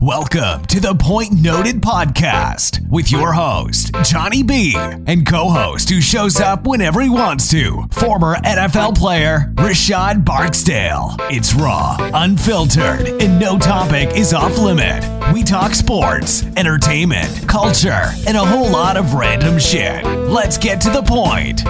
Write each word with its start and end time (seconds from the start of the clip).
Welcome 0.00 0.64
to 0.66 0.78
the 0.78 0.94
Point 0.94 1.32
Noted 1.32 1.82
Podcast 1.82 2.88
with 2.88 3.10
your 3.10 3.32
host, 3.32 3.90
Johnny 4.04 4.44
B, 4.44 4.76
and 4.76 5.26
co 5.26 5.48
host 5.48 5.90
who 5.90 6.00
shows 6.00 6.40
up 6.40 6.68
whenever 6.68 7.00
he 7.00 7.10
wants 7.10 7.50
to, 7.50 7.84
former 7.90 8.36
NFL 8.36 8.96
player 8.96 9.50
Rashad 9.56 10.24
Barksdale. 10.24 11.16
It's 11.30 11.52
raw, 11.52 11.96
unfiltered, 12.14 13.08
and 13.20 13.40
no 13.40 13.58
topic 13.58 14.10
is 14.16 14.32
off 14.32 14.56
limit. 14.56 15.04
We 15.34 15.42
talk 15.42 15.74
sports, 15.74 16.44
entertainment, 16.56 17.48
culture, 17.48 18.12
and 18.24 18.36
a 18.36 18.44
whole 18.44 18.70
lot 18.70 18.96
of 18.96 19.14
random 19.14 19.58
shit. 19.58 20.04
Let's 20.04 20.58
get 20.58 20.80
to 20.82 20.90
the 20.90 21.02
point. 21.02 21.64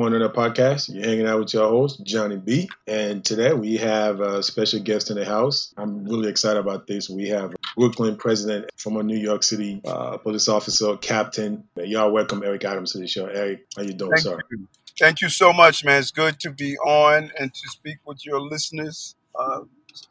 Point 0.00 0.14
of 0.14 0.22
the 0.22 0.30
podcast. 0.30 0.88
You're 0.88 1.04
hanging 1.04 1.26
out 1.26 1.40
with 1.40 1.52
your 1.52 1.68
host, 1.68 2.02
Johnny 2.04 2.38
B. 2.38 2.70
And 2.86 3.22
today 3.22 3.52
we 3.52 3.76
have 3.76 4.20
a 4.20 4.42
special 4.42 4.80
guest 4.80 5.10
in 5.10 5.18
the 5.18 5.26
house. 5.26 5.74
I'm 5.76 6.06
really 6.06 6.30
excited 6.30 6.58
about 6.58 6.86
this. 6.86 7.10
We 7.10 7.28
have 7.28 7.54
Brooklyn 7.76 8.16
president 8.16 8.70
from 8.78 8.96
a 8.96 9.02
New 9.02 9.18
York 9.18 9.42
City 9.42 9.82
uh, 9.84 10.16
police 10.16 10.48
officer, 10.48 10.96
captain. 10.96 11.64
Y'all 11.76 12.10
welcome 12.12 12.42
Eric 12.42 12.64
Adams 12.64 12.92
to 12.92 12.98
the 12.98 13.06
show. 13.06 13.26
Eric, 13.26 13.66
how 13.76 13.82
you 13.82 13.92
doing, 13.92 14.12
Thank 14.12 14.22
sir? 14.22 14.38
you. 14.50 14.68
Thank 14.98 15.20
you 15.20 15.28
so 15.28 15.52
much, 15.52 15.84
man. 15.84 15.98
It's 15.98 16.12
good 16.12 16.40
to 16.40 16.50
be 16.50 16.78
on 16.78 17.30
and 17.38 17.52
to 17.52 17.68
speak 17.68 17.98
with 18.06 18.24
your 18.24 18.40
listeners. 18.40 19.16
Uh, 19.38 19.64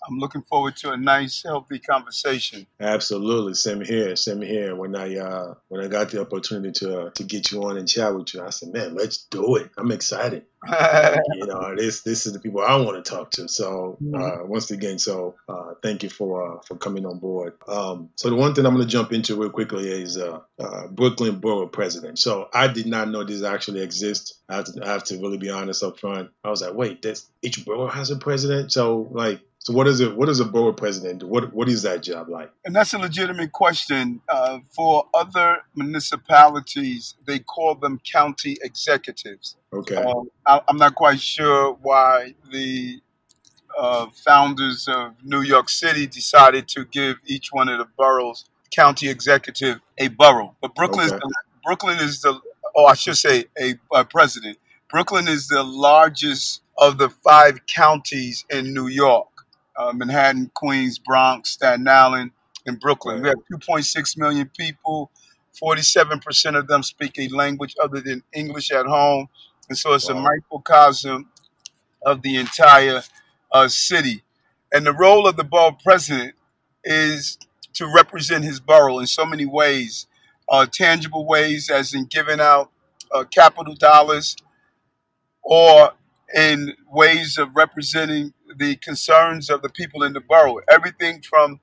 I'm 0.07 0.20
looking 0.20 0.43
forward 0.43 0.75
to 0.77 0.91
a 0.91 0.98
nice, 0.98 1.43
healthy 1.43 1.79
conversation. 1.79 2.67
Absolutely, 2.79 3.53
same 3.53 3.81
here, 3.81 4.15
same 4.15 4.41
here. 4.41 4.75
When 4.75 4.95
I 4.95 5.17
uh, 5.17 5.53
when 5.67 5.84
I 5.84 5.88
got 5.88 6.09
the 6.09 6.21
opportunity 6.21 6.71
to 6.79 6.99
uh, 6.99 7.09
to 7.12 7.23
get 7.23 7.52
you 7.52 7.63
on 7.63 7.77
and 7.77 7.88
chat 7.88 8.15
with 8.15 8.34
you, 8.34 8.43
I 8.43 8.49
said, 8.49 8.73
"Man, 8.73 8.95
let's 8.95 9.25
do 9.25 9.55
it." 9.57 9.71
I'm 9.77 9.91
excited. 9.91 10.45
you 10.67 11.48
know, 11.48 11.73
this 11.75 12.02
this 12.02 12.25
is 12.25 12.34
the 12.34 12.39
people 12.39 12.62
I 12.62 12.75
want 12.77 13.03
to 13.03 13.09
talk 13.09 13.31
to. 13.31 13.48
So 13.48 13.98
uh, 14.13 14.45
once 14.45 14.71
again, 14.71 14.99
so 14.99 15.35
uh, 15.48 15.73
thank 15.81 16.03
you 16.03 16.09
for 16.09 16.57
uh, 16.57 16.62
for 16.67 16.76
coming 16.76 17.05
on 17.05 17.20
board. 17.20 17.54
Um, 17.67 18.10
so 18.15 18.29
the 18.29 18.35
one 18.35 18.54
thing 18.54 18.65
I'm 18.65 18.73
going 18.76 18.85
to 18.85 18.91
jump 18.91 19.13
into 19.13 19.40
real 19.40 19.51
quickly 19.51 19.90
is 19.90 20.17
uh, 20.17 20.40
uh, 20.60 20.87
Brooklyn 20.87 21.40
Borough 21.40 21.67
President. 21.67 22.20
So 22.20 22.49
I 22.54 22.67
did 22.67 22.87
not 22.87 23.10
know 23.10 23.23
this 23.23 23.43
actually 23.43 23.82
exists. 23.82 24.40
I 24.49 24.57
have 24.57 24.65
to, 24.65 24.85
I 24.85 24.90
have 24.90 25.04
to 25.05 25.17
really 25.17 25.37
be 25.37 25.49
honest 25.49 25.84
up 25.84 25.99
front. 25.99 26.32
I 26.43 26.49
was 26.49 26.62
like, 26.62 26.73
wait, 26.73 27.01
this 27.01 27.29
each 27.41 27.65
borough 27.65 27.87
has 27.87 28.12
a 28.12 28.17
president. 28.17 28.71
So 28.73 29.07
like, 29.12 29.40
so 29.70 29.75
what 29.75 29.87
is 29.87 29.99
it? 30.01 30.15
What 30.15 30.25
does 30.25 30.39
a 30.39 30.45
borough 30.45 30.73
president 30.73 31.20
do? 31.20 31.27
What 31.27 31.53
what 31.53 31.70
is 31.70 31.84
that 31.84 32.01
job 32.03 32.27
like? 32.29 32.51
and 32.65 32.75
that's 32.75 32.93
a 32.93 32.98
legitimate 32.98 33.51
question. 33.51 34.21
Uh, 34.27 34.59
for 34.76 35.05
other 35.13 35.59
municipalities, 35.76 37.15
they 37.26 37.39
call 37.39 37.76
them 37.76 37.99
county 38.11 38.57
executives. 38.63 39.55
Okay, 39.73 39.95
Um, 39.95 40.29
I, 40.45 40.61
I'm 40.67 40.77
not 40.77 40.95
quite 40.95 41.20
sure 41.21 41.73
why 41.81 42.34
the 42.51 42.99
uh, 43.77 44.07
founders 44.26 44.87
of 44.87 45.13
New 45.23 45.41
York 45.41 45.70
City 45.70 46.07
decided 46.07 46.67
to 46.70 46.85
give 46.85 47.17
each 47.26 47.49
one 47.51 47.70
of 47.70 47.77
the 47.77 47.85
boroughs 47.98 48.45
county 48.71 49.09
executive 49.09 49.79
a 49.98 50.07
borough. 50.09 50.55
But 50.61 50.76
Brooklyn, 50.76 51.05
is 51.05 51.11
Okay. 51.11 51.20
the, 51.21 51.33
Brooklyn 51.63 51.98
is 51.99 52.21
the, 52.21 52.39
oh, 52.76 52.85
I 52.85 52.95
should 52.95 53.17
say 53.17 53.45
a, 53.59 53.76
a 53.93 54.04
president. 54.05 54.57
Brooklyn 54.89 55.27
is 55.27 55.48
the 55.48 55.63
largest 55.63 56.61
of 56.77 56.98
the 56.98 57.09
five 57.09 57.65
counties 57.67 58.45
in 58.49 58.73
New 58.73 58.87
York: 58.87 59.27
uh, 59.80 59.91
Manhattan, 59.94 60.52
Queens, 60.54 60.99
Bronx, 60.99 61.52
Staten 61.52 61.88
Island, 61.88 62.32
and 62.68 62.80
Brooklyn. 62.80 63.22
We 63.22 63.30
have 63.30 63.38
2.6 63.52 64.18
million 64.18 64.52
people. 64.56 65.09
47% 65.59 66.58
of 66.58 66.68
them 66.68 66.84
speak 66.84 67.18
a 67.18 67.28
language 67.30 67.75
other 67.81 68.00
than 68.00 68.22
English 68.34 68.72
at 68.72 68.85
home. 68.85 69.28
And 69.69 69.78
so 69.78 69.94
it's 69.94 70.09
a 70.09 70.13
microcosm 70.13 71.30
of 72.06 72.22
the 72.22 72.38
entire 72.38 73.02
uh, 73.52 73.68
city. 73.68 74.24
And 74.72 74.85
the 74.85 74.94
role 74.94 75.28
of 75.28 75.35
the 75.35 75.44
borough 75.44 75.78
president 75.84 76.35
is 76.84 77.40
to 77.74 77.88
represent 77.88 78.44
his 78.44 78.59
borough 78.59 79.00
in 79.00 79.07
so 79.07 79.25
many 79.25 79.46
ways 79.46 80.06
uh, 80.50 80.66
tangible 80.66 81.25
ways, 81.25 81.69
as 81.69 81.94
in 81.94 82.06
giving 82.06 82.39
out 82.39 82.72
uh, 83.13 83.23
capital 83.23 83.75
dollars, 83.75 84.35
or 85.44 85.94
in 86.35 86.73
ways 86.91 87.38
of 87.38 87.56
representing 87.56 88.34
the 88.57 88.75
concerns 88.77 89.49
of 89.49 89.61
the 89.61 89.69
people 89.69 90.03
in 90.03 90.13
the 90.13 90.21
borough. 90.21 90.59
Everything 90.69 91.21
from 91.21 91.59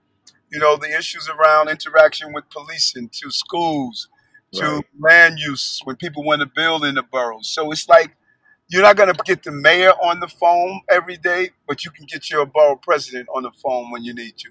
you 0.51 0.59
know 0.59 0.77
the 0.77 0.97
issues 0.97 1.29
around 1.29 1.69
interaction 1.69 2.33
with 2.33 2.45
policing 2.51 3.09
to 3.11 3.31
schools 3.31 4.09
to 4.53 4.65
Right. 4.65 4.85
land 5.01 5.39
use 5.39 5.81
when 5.85 5.97
people 5.97 6.25
want 6.25 6.41
to 6.41 6.47
build 6.47 6.85
in 6.85 6.95
the 6.95 7.03
borough. 7.03 7.41
So 7.43 7.71
it's 7.73 7.89
like 7.89 8.17
you're 8.69 8.83
not 8.83 8.97
going 8.97 9.13
to 9.13 9.19
get 9.25 9.43
the 9.43 9.53
mayor 9.53 9.91
on 9.93 10.21
the 10.21 10.29
phone 10.29 10.81
every 10.91 11.17
day, 11.19 11.51
but 11.69 11.85
you 11.85 11.91
can 11.91 12.07
get 12.07 12.31
your 12.31 12.47
borough 12.47 12.77
president 12.77 13.29
on 13.35 13.43
the 13.45 13.53
phone 13.63 13.91
when 13.91 14.05
you 14.05 14.15
need 14.15 14.37
to. 14.39 14.51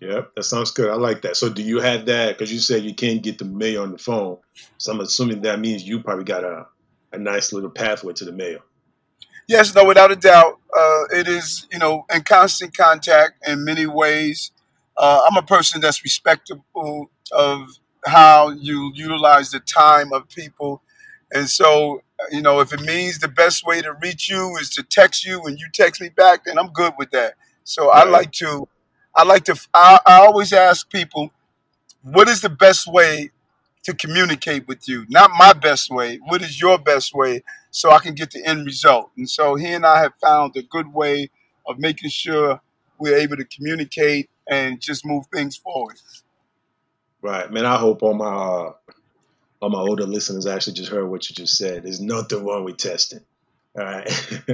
Yep, 0.00 0.32
that 0.36 0.42
sounds 0.44 0.72
good. 0.72 0.90
I 0.90 0.96
like 0.96 1.22
that. 1.22 1.36
So 1.36 1.48
do 1.48 1.62
you 1.62 1.80
have 1.80 2.06
that? 2.06 2.36
Because 2.36 2.52
you 2.52 2.58
said 2.60 2.82
you 2.82 2.94
can't 2.94 3.22
get 3.22 3.38
the 3.38 3.44
mayor 3.44 3.82
on 3.82 3.92
the 3.92 3.98
phone. 3.98 4.38
So 4.78 4.92
I'm 4.92 5.00
assuming 5.00 5.42
that 5.42 5.60
means 5.60 5.84
you 5.84 6.02
probably 6.02 6.24
got 6.24 6.44
a, 6.44 6.66
a 7.12 7.18
nice 7.18 7.52
little 7.52 7.70
pathway 7.70 8.12
to 8.14 8.24
the 8.24 8.32
mayor. 8.32 8.60
Yes, 9.48 9.74
no, 9.74 9.84
without 9.84 10.10
a 10.10 10.16
doubt, 10.16 10.60
uh, 10.76 11.04
it 11.10 11.28
is 11.28 11.66
you 11.72 11.78
know 11.78 12.06
in 12.14 12.22
constant 12.22 12.76
contact 12.76 13.46
in 13.46 13.64
many 13.64 13.86
ways. 13.86 14.52
Uh, 14.96 15.22
I'm 15.28 15.36
a 15.36 15.42
person 15.42 15.80
that's 15.80 16.02
respectable 16.04 17.10
of 17.32 17.68
how 18.06 18.50
you 18.50 18.92
utilize 18.94 19.50
the 19.50 19.60
time 19.60 20.12
of 20.12 20.28
people, 20.28 20.82
and 21.32 21.48
so 21.48 22.02
you 22.30 22.40
know 22.42 22.60
if 22.60 22.72
it 22.72 22.80
means 22.82 23.18
the 23.18 23.28
best 23.28 23.66
way 23.66 23.82
to 23.82 23.92
reach 24.02 24.28
you 24.30 24.56
is 24.60 24.70
to 24.70 24.82
text 24.82 25.24
you 25.26 25.44
and 25.44 25.58
you 25.58 25.66
text 25.74 26.00
me 26.00 26.08
back, 26.08 26.44
then 26.44 26.58
I'm 26.58 26.68
good 26.72 26.94
with 26.98 27.10
that. 27.10 27.34
So 27.64 27.90
I 27.90 28.04
Right. 28.04 28.10
like 28.10 28.32
to, 28.32 28.68
I 29.14 29.24
like 29.24 29.44
to, 29.44 29.56
I, 29.74 29.98
I 30.06 30.20
always 30.20 30.52
ask 30.52 30.90
people, 30.90 31.30
what 32.02 32.28
is 32.28 32.40
the 32.42 32.50
best 32.50 32.86
way 32.92 33.30
to 33.84 33.94
communicate 33.94 34.68
with 34.68 34.88
you? 34.88 35.06
Not 35.08 35.30
my 35.38 35.52
best 35.52 35.90
way. 35.90 36.18
What 36.18 36.42
is 36.42 36.60
your 36.60 36.78
best 36.78 37.14
way? 37.14 37.42
so 37.72 37.90
I 37.90 37.98
can 37.98 38.14
get 38.14 38.30
the 38.30 38.44
end 38.46 38.64
result. 38.66 39.10
And 39.16 39.28
so 39.28 39.56
he 39.56 39.66
and 39.72 39.84
I 39.84 40.00
have 40.02 40.12
found 40.20 40.54
a 40.56 40.62
good 40.62 40.92
way 40.92 41.30
of 41.66 41.78
making 41.78 42.10
sure 42.10 42.60
we're 42.98 43.16
able 43.16 43.36
to 43.36 43.44
communicate 43.44 44.30
and 44.48 44.80
just 44.80 45.04
move 45.04 45.24
things 45.32 45.56
forward. 45.56 45.96
Right, 47.22 47.50
man. 47.50 47.64
I 47.64 47.76
hope 47.76 48.02
all 48.02 48.14
my 48.14 48.26
uh, 48.26 48.72
all 49.60 49.70
my 49.70 49.78
older 49.78 50.06
listeners 50.06 50.46
actually 50.46 50.74
just 50.74 50.90
heard 50.90 51.06
what 51.06 51.28
you 51.28 51.34
just 51.34 51.56
said. 51.56 51.84
There's 51.84 52.00
nothing 52.00 52.44
wrong 52.44 52.64
with 52.64 52.76
testing. 52.76 53.20
All 53.76 53.84
right, 53.84 54.04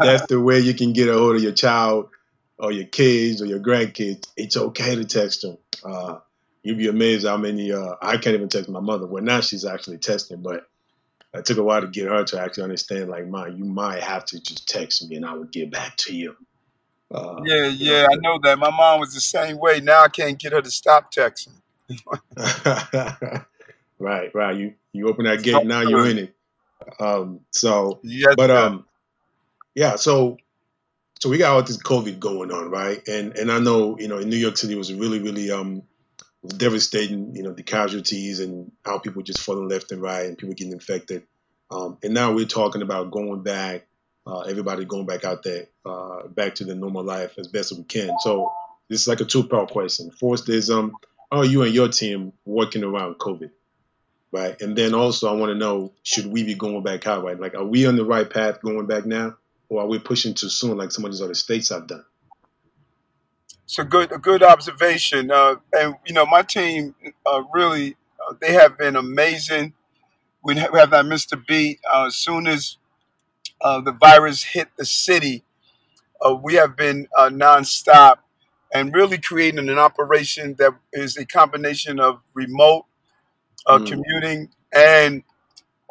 that's 0.00 0.26
the 0.26 0.40
way 0.40 0.60
you 0.60 0.74
can 0.74 0.92
get 0.92 1.08
a 1.08 1.14
hold 1.14 1.36
of 1.36 1.42
your 1.42 1.52
child 1.52 2.10
or 2.58 2.70
your 2.70 2.84
kids 2.84 3.42
or 3.42 3.46
your 3.46 3.58
grandkids. 3.58 4.28
It's 4.36 4.56
okay 4.56 4.94
to 4.94 5.04
text 5.04 5.42
them. 5.42 5.58
Uh, 5.84 6.18
you'd 6.62 6.78
be 6.78 6.88
amazed 6.88 7.26
how 7.26 7.36
many. 7.36 7.72
Uh, 7.72 7.94
I 8.00 8.16
can't 8.16 8.34
even 8.34 8.48
text 8.48 8.68
my 8.68 8.80
mother. 8.80 9.06
Well, 9.06 9.22
now 9.22 9.40
she's 9.40 9.64
actually 9.64 9.98
testing, 9.98 10.42
but 10.42 10.66
it 11.34 11.44
took 11.44 11.58
a 11.58 11.62
while 11.62 11.80
to 11.80 11.86
get 11.86 12.08
her 12.08 12.24
to 12.24 12.40
actually 12.40 12.64
understand. 12.64 13.10
Like, 13.10 13.26
mom, 13.26 13.56
you 13.56 13.64
might 13.64 14.02
have 14.02 14.24
to 14.26 14.40
just 14.40 14.68
text 14.68 15.08
me, 15.08 15.16
and 15.16 15.24
I 15.24 15.34
will 15.34 15.44
get 15.44 15.70
back 15.70 15.96
to 15.98 16.14
you. 16.14 16.36
Uh, 17.10 17.40
yeah, 17.44 17.66
yeah, 17.66 18.06
I 18.10 18.16
know 18.16 18.38
that. 18.42 18.58
My 18.58 18.70
mom 18.70 19.00
was 19.00 19.12
the 19.12 19.20
same 19.20 19.58
way. 19.58 19.80
Now 19.80 20.02
I 20.02 20.08
can't 20.08 20.38
get 20.38 20.52
her 20.52 20.62
to 20.62 20.70
stop 20.70 21.12
texting. 21.12 21.52
right, 23.98 24.34
right. 24.34 24.56
You 24.56 24.74
you 24.92 25.08
open 25.08 25.26
that 25.26 25.42
gate, 25.42 25.66
now 25.66 25.82
you're 25.82 26.08
in 26.08 26.18
it. 26.18 26.34
Um, 26.98 27.40
so, 27.50 28.00
Yes, 28.02 28.34
but 28.36 28.50
um, 28.50 28.86
yeah. 29.74 29.96
So, 29.96 30.38
so 31.20 31.28
we 31.28 31.38
got 31.38 31.52
all 31.52 31.62
this 31.62 31.76
COVID 31.76 32.18
going 32.18 32.50
on, 32.50 32.70
right? 32.70 33.06
And 33.06 33.36
and 33.36 33.52
I 33.52 33.58
know 33.58 33.98
you 33.98 34.08
know 34.08 34.18
in 34.18 34.28
New 34.28 34.36
York 34.36 34.56
City 34.56 34.74
was 34.74 34.92
really 34.92 35.18
really 35.18 35.50
um 35.50 35.82
devastating. 36.46 37.34
You 37.34 37.42
know 37.42 37.52
the 37.52 37.62
casualties 37.62 38.40
and 38.40 38.72
how 38.84 38.98
people 38.98 39.22
just 39.22 39.40
falling 39.40 39.68
left 39.68 39.92
and 39.92 40.02
right 40.02 40.26
and 40.26 40.38
people 40.38 40.54
getting 40.54 40.72
infected. 40.72 41.24
Um, 41.70 41.98
and 42.02 42.12
now 42.12 42.32
we're 42.32 42.44
talking 42.44 42.82
about 42.82 43.10
going 43.10 43.42
back, 43.42 43.86
uh, 44.26 44.40
everybody 44.40 44.84
going 44.84 45.06
back 45.06 45.24
out 45.24 45.42
there, 45.42 45.68
uh, 45.86 46.26
back 46.28 46.56
to 46.56 46.64
the 46.64 46.74
normal 46.74 47.02
life 47.02 47.34
as 47.38 47.48
best 47.48 47.72
as 47.72 47.78
we 47.78 47.84
can. 47.84 48.10
So 48.20 48.52
this 48.88 49.00
is 49.00 49.08
like 49.08 49.20
a 49.20 49.24
two 49.24 49.44
part 49.44 49.70
question. 49.70 50.10
First 50.10 50.48
is 50.48 50.70
um, 50.70 50.94
are 51.30 51.44
you 51.44 51.62
and 51.62 51.74
your 51.74 51.88
team 51.88 52.32
working 52.44 52.84
around 52.84 53.18
COVID? 53.18 53.50
Right. 54.30 54.60
And 54.60 54.76
then 54.76 54.94
also 54.94 55.28
I 55.28 55.36
want 55.38 55.50
to 55.50 55.58
know, 55.58 55.92
should 56.02 56.26
we 56.26 56.42
be 56.42 56.54
going 56.54 56.82
back 56.82 57.06
out, 57.06 57.24
right? 57.24 57.38
Like 57.38 57.54
are 57.54 57.64
we 57.64 57.86
on 57.86 57.96
the 57.96 58.04
right 58.04 58.28
path 58.28 58.60
going 58.60 58.86
back 58.86 59.06
now? 59.06 59.36
Or 59.68 59.82
are 59.82 59.86
we 59.86 59.98
pushing 59.98 60.34
too 60.34 60.50
soon 60.50 60.76
like 60.76 60.90
some 60.92 61.06
of 61.06 61.10
these 61.10 61.22
other 61.22 61.34
states 61.34 61.70
have 61.70 61.86
done? 61.86 62.04
It's 63.64 63.78
a 63.78 63.84
good, 63.84 64.12
a 64.12 64.18
good 64.18 64.42
observation. 64.42 65.30
Uh, 65.30 65.56
and 65.72 65.94
you 66.06 66.14
know, 66.14 66.26
my 66.26 66.42
team 66.42 66.94
uh, 67.26 67.42
really, 67.52 67.96
uh, 68.28 68.34
they 68.40 68.52
have 68.52 68.78
been 68.78 68.96
amazing. 68.96 69.74
We 70.44 70.56
have, 70.58 70.72
we 70.72 70.78
have 70.80 70.90
not 70.90 71.06
missed 71.06 71.32
a 71.32 71.36
beat. 71.36 71.80
Uh, 71.92 72.06
as 72.06 72.16
soon 72.16 72.46
as 72.46 72.76
uh, 73.60 73.80
the 73.80 73.92
virus 73.92 74.44
hit 74.44 74.68
the 74.78 74.86
city, 74.86 75.44
uh, 76.24 76.34
we 76.34 76.54
have 76.54 76.76
been 76.76 77.08
uh, 77.18 77.30
nonstop 77.30 78.16
and 78.74 78.94
really 78.94 79.18
creating 79.18 79.68
an 79.68 79.78
operation 79.78 80.56
that 80.58 80.74
is 80.92 81.16
a 81.16 81.26
combination 81.26 82.00
of 82.00 82.20
remote 82.34 82.86
uh, 83.66 83.78
Mm. 83.78 83.86
commuting 83.86 84.50
and 84.74 85.22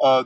uh, 0.02 0.24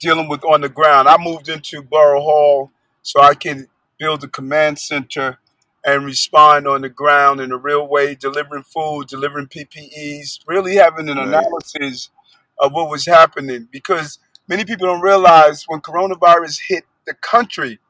dealing 0.00 0.28
with 0.28 0.44
on 0.44 0.60
the 0.62 0.68
ground. 0.68 1.08
I 1.08 1.16
moved 1.18 1.48
into 1.48 1.82
Borough 1.82 2.22
Hall 2.22 2.70
so 3.02 3.20
I 3.20 3.34
can 3.34 3.68
build 3.98 4.24
a 4.24 4.28
command 4.28 4.78
center, 4.78 5.38
and 5.84 6.04
respond 6.04 6.66
on 6.66 6.80
the 6.80 6.88
ground 6.88 7.40
in 7.40 7.52
a 7.52 7.56
real 7.58 7.86
way, 7.86 8.14
delivering 8.14 8.62
food, 8.62 9.06
delivering 9.08 9.46
PPEs, 9.48 10.40
really 10.46 10.76
having 10.76 11.08
an 11.08 11.18
analysis 11.18 12.10
of 12.58 12.72
what 12.72 12.90
was 12.90 13.04
happening. 13.06 13.68
Because 13.70 14.18
many 14.48 14.64
people 14.64 14.86
don't 14.86 15.02
realize 15.02 15.64
when 15.68 15.80
coronavirus 15.80 16.60
hit 16.68 16.84
the 17.06 17.14
country, 17.14 17.80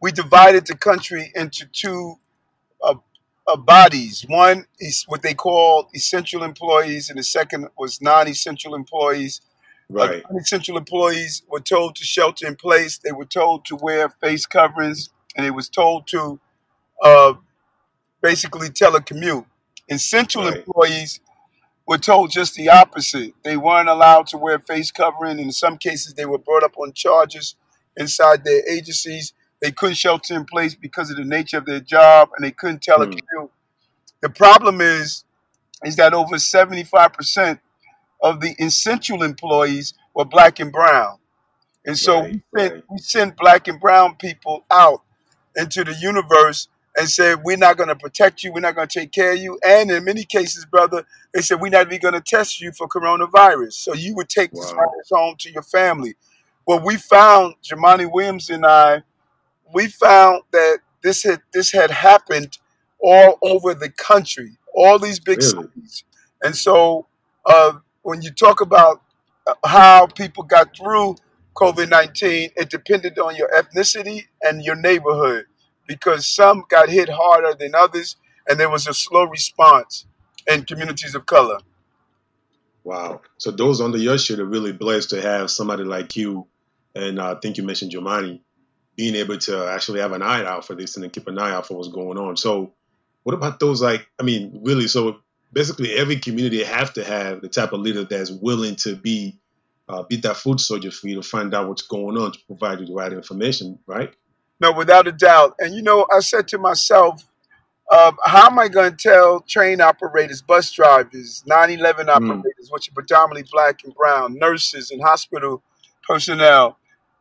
we 0.00 0.10
divided 0.10 0.66
the 0.66 0.76
country 0.76 1.30
into 1.36 1.66
two 1.66 2.16
uh, 2.82 2.94
uh, 3.46 3.56
bodies. 3.56 4.24
One 4.28 4.66
is 4.80 5.04
what 5.06 5.22
they 5.22 5.34
call 5.34 5.88
essential 5.94 6.42
employees, 6.42 7.08
and 7.08 7.18
the 7.18 7.22
second 7.22 7.68
was 7.78 8.00
non-essential 8.02 8.74
employees. 8.74 9.40
Uh, 9.44 9.48
Right. 9.94 10.22
non-essential 10.30 10.78
employees 10.78 11.42
were 11.48 11.60
told 11.60 11.96
to 11.96 12.04
shelter 12.04 12.46
in 12.46 12.56
place. 12.56 12.98
They 12.98 13.12
were 13.12 13.26
told 13.26 13.66
to 13.66 13.76
wear 13.76 14.08
face 14.08 14.46
coverings, 14.46 15.10
and 15.36 15.44
they 15.44 15.50
was 15.50 15.68
told 15.68 16.06
to 16.08 16.40
uh, 17.02 17.34
basically 18.20 18.68
telecommute. 18.68 19.46
Essential 19.88 20.44
Right. 20.44 20.56
employees 20.58 21.20
were 21.86 21.98
told 21.98 22.30
just 22.30 22.54
the 22.54 22.68
opposite. 22.68 23.34
They 23.44 23.56
weren't 23.56 23.88
allowed 23.88 24.26
to 24.28 24.38
wear 24.38 24.58
face 24.58 24.90
covering. 24.92 25.38
In 25.38 25.52
some 25.52 25.76
cases, 25.78 26.14
they 26.14 26.24
were 26.26 26.38
brought 26.38 26.62
up 26.62 26.78
on 26.78 26.92
charges 26.92 27.56
inside 27.96 28.44
their 28.44 28.66
agencies. 28.68 29.32
They 29.60 29.72
couldn't 29.72 29.96
shelter 29.96 30.34
in 30.34 30.44
place 30.44 30.74
because 30.74 31.10
of 31.10 31.16
the 31.16 31.24
nature 31.24 31.58
of 31.58 31.66
their 31.66 31.80
job, 31.80 32.30
and 32.36 32.44
they 32.44 32.50
couldn't 32.52 32.80
Mm. 32.82 32.94
telecommute. 32.94 33.50
The 34.20 34.30
problem 34.30 34.80
is, 34.80 35.24
is 35.84 35.96
that 35.96 36.14
over 36.14 36.38
seventy-five 36.38 37.12
percent 37.12 37.60
of 38.22 38.40
the 38.40 38.54
essential 38.60 39.22
employees 39.24 39.94
were 40.14 40.24
black 40.24 40.60
and 40.60 40.70
brown, 40.72 41.18
and 41.84 41.98
so 41.98 42.20
Right. 42.20 42.32
we 42.52 42.60
sent 42.60 42.72
Right. 42.74 42.84
we 42.90 42.98
sent 42.98 43.36
black 43.36 43.66
and 43.66 43.80
brown 43.80 44.14
people 44.16 44.64
out 44.70 45.02
into 45.56 45.82
the 45.82 45.94
universe 45.94 46.68
and 46.96 47.08
said, 47.08 47.42
We're 47.44 47.56
not 47.56 47.76
going 47.76 47.88
to 47.88 47.96
protect 47.96 48.42
you. 48.42 48.52
We're 48.52 48.60
not 48.60 48.74
going 48.74 48.88
to 48.88 49.00
take 49.00 49.12
care 49.12 49.32
of 49.32 49.38
you. 49.38 49.58
And 49.66 49.90
in 49.90 50.04
many 50.04 50.24
cases, 50.24 50.64
brother, 50.66 51.04
they 51.34 51.40
said, 51.42 51.60
We're 51.60 51.70
not 51.70 51.86
even 51.86 52.00
going 52.00 52.14
to 52.14 52.20
test 52.20 52.60
you 52.60 52.72
for 52.72 52.88
coronavirus. 52.88 53.74
So 53.74 53.94
you 53.94 54.14
would 54.16 54.28
take 54.28 54.54
this 54.54 54.72
Wow. 54.72 54.76
virus 54.76 55.08
home 55.10 55.36
to 55.40 55.52
your 55.52 55.62
family. 55.62 56.14
Well, 56.66 56.82
we 56.84 56.96
found, 56.96 57.54
Jumaane 57.64 58.10
Williams 58.12 58.50
and 58.50 58.66
I, 58.66 59.02
we 59.72 59.88
found 59.88 60.42
that 60.52 60.78
this 61.02 61.22
had 61.24 61.42
this 61.52 61.72
had 61.72 61.90
happened 61.90 62.58
all 63.00 63.38
over 63.42 63.74
the 63.74 63.90
country, 63.90 64.58
all 64.74 64.98
these 64.98 65.18
big 65.20 65.40
Really? 65.40 65.68
cities. 65.74 66.04
And 66.42 66.56
so 66.56 67.06
uh, 67.46 67.74
when 68.02 68.22
you 68.22 68.30
talk 68.30 68.60
about 68.60 69.02
uh, 69.46 69.54
how 69.64 70.06
people 70.06 70.44
got 70.44 70.76
through 70.76 71.16
COVID 71.56 71.90
19, 71.90 72.50
it 72.56 72.70
depended 72.70 73.18
on 73.18 73.36
your 73.36 73.50
ethnicity 73.50 74.26
and 74.42 74.62
your 74.64 74.76
neighborhood 74.76 75.46
because 75.86 76.26
some 76.26 76.64
got 76.68 76.88
hit 76.88 77.08
harder 77.08 77.54
than 77.58 77.74
others, 77.74 78.16
and 78.48 78.58
there 78.58 78.70
was 78.70 78.86
a 78.86 78.94
slow 78.94 79.24
response 79.24 80.06
in 80.46 80.64
communities 80.64 81.14
of 81.14 81.26
color. 81.26 81.58
Wow. 82.84 83.20
So 83.38 83.50
those 83.50 83.80
under 83.80 83.98
your 83.98 84.18
shit 84.18 84.40
are 84.40 84.44
really 84.44 84.72
blessed 84.72 85.10
to 85.10 85.22
have 85.22 85.50
somebody 85.50 85.84
like 85.84 86.16
you, 86.16 86.46
and 86.94 87.18
uh, 87.18 87.34
I 87.36 87.40
think 87.40 87.56
you 87.56 87.62
mentioned 87.62 87.92
Jumaane, 87.92 88.40
being 88.96 89.14
able 89.14 89.38
to 89.38 89.66
actually 89.68 90.00
have 90.00 90.12
an 90.12 90.22
eye 90.22 90.44
out 90.44 90.66
for 90.66 90.74
this 90.74 90.96
and 90.96 91.12
keep 91.12 91.28
an 91.28 91.38
eye 91.38 91.52
out 91.52 91.66
for 91.66 91.76
what's 91.76 91.88
going 91.88 92.18
on. 92.18 92.36
So, 92.36 92.72
what 93.22 93.34
about 93.34 93.60
those 93.60 93.80
like? 93.80 94.06
I 94.18 94.24
mean, 94.24 94.60
really? 94.64 94.88
So 94.88 95.18
basically, 95.52 95.92
every 95.94 96.16
community 96.16 96.64
have 96.64 96.92
to 96.94 97.04
have 97.04 97.40
the 97.40 97.48
type 97.48 97.72
of 97.72 97.80
leader 97.80 98.04
that's 98.04 98.30
willing 98.30 98.76
to 98.76 98.96
be 98.96 99.38
uh, 99.88 100.02
be 100.02 100.16
that 100.16 100.36
food 100.36 100.60
soldier 100.60 100.90
for 100.90 101.08
you 101.08 101.16
to 101.16 101.22
find 101.22 101.54
out 101.54 101.68
what's 101.68 101.82
going 101.82 102.16
on 102.16 102.32
to 102.32 102.38
provide 102.46 102.80
you 102.80 102.86
the 102.86 102.94
right 102.94 103.12
information, 103.12 103.78
right? 103.86 104.14
No, 104.62 104.72
without 104.72 105.08
a 105.08 105.12
doubt. 105.12 105.56
And 105.60 105.74
you 105.74 105.82
know, 105.82 106.06
I 106.14 106.20
said 106.20 106.48
to 106.50 106.58
myself, 106.58 107.24
uh, 107.90 108.12
how 108.24 108.48
am 108.48 108.58
I 108.58 108.68
going 108.68 108.90
to 108.92 108.96
tell 108.96 109.40
train 109.42 109.80
operators, 109.80 110.42
bus 110.42 110.72
drivers, 110.72 111.44
9 111.46 111.70
11 111.70 112.08
Mm. 112.16 112.48
operators, 112.48 112.70
which 112.70 112.88
are 112.90 112.94
predominantly 112.94 113.48
black 113.52 113.84
and 113.84 113.94
brown, 113.94 114.38
nurses 114.38 114.90
and 114.90 115.02
hospital 115.02 115.62
personnel, 116.08 116.78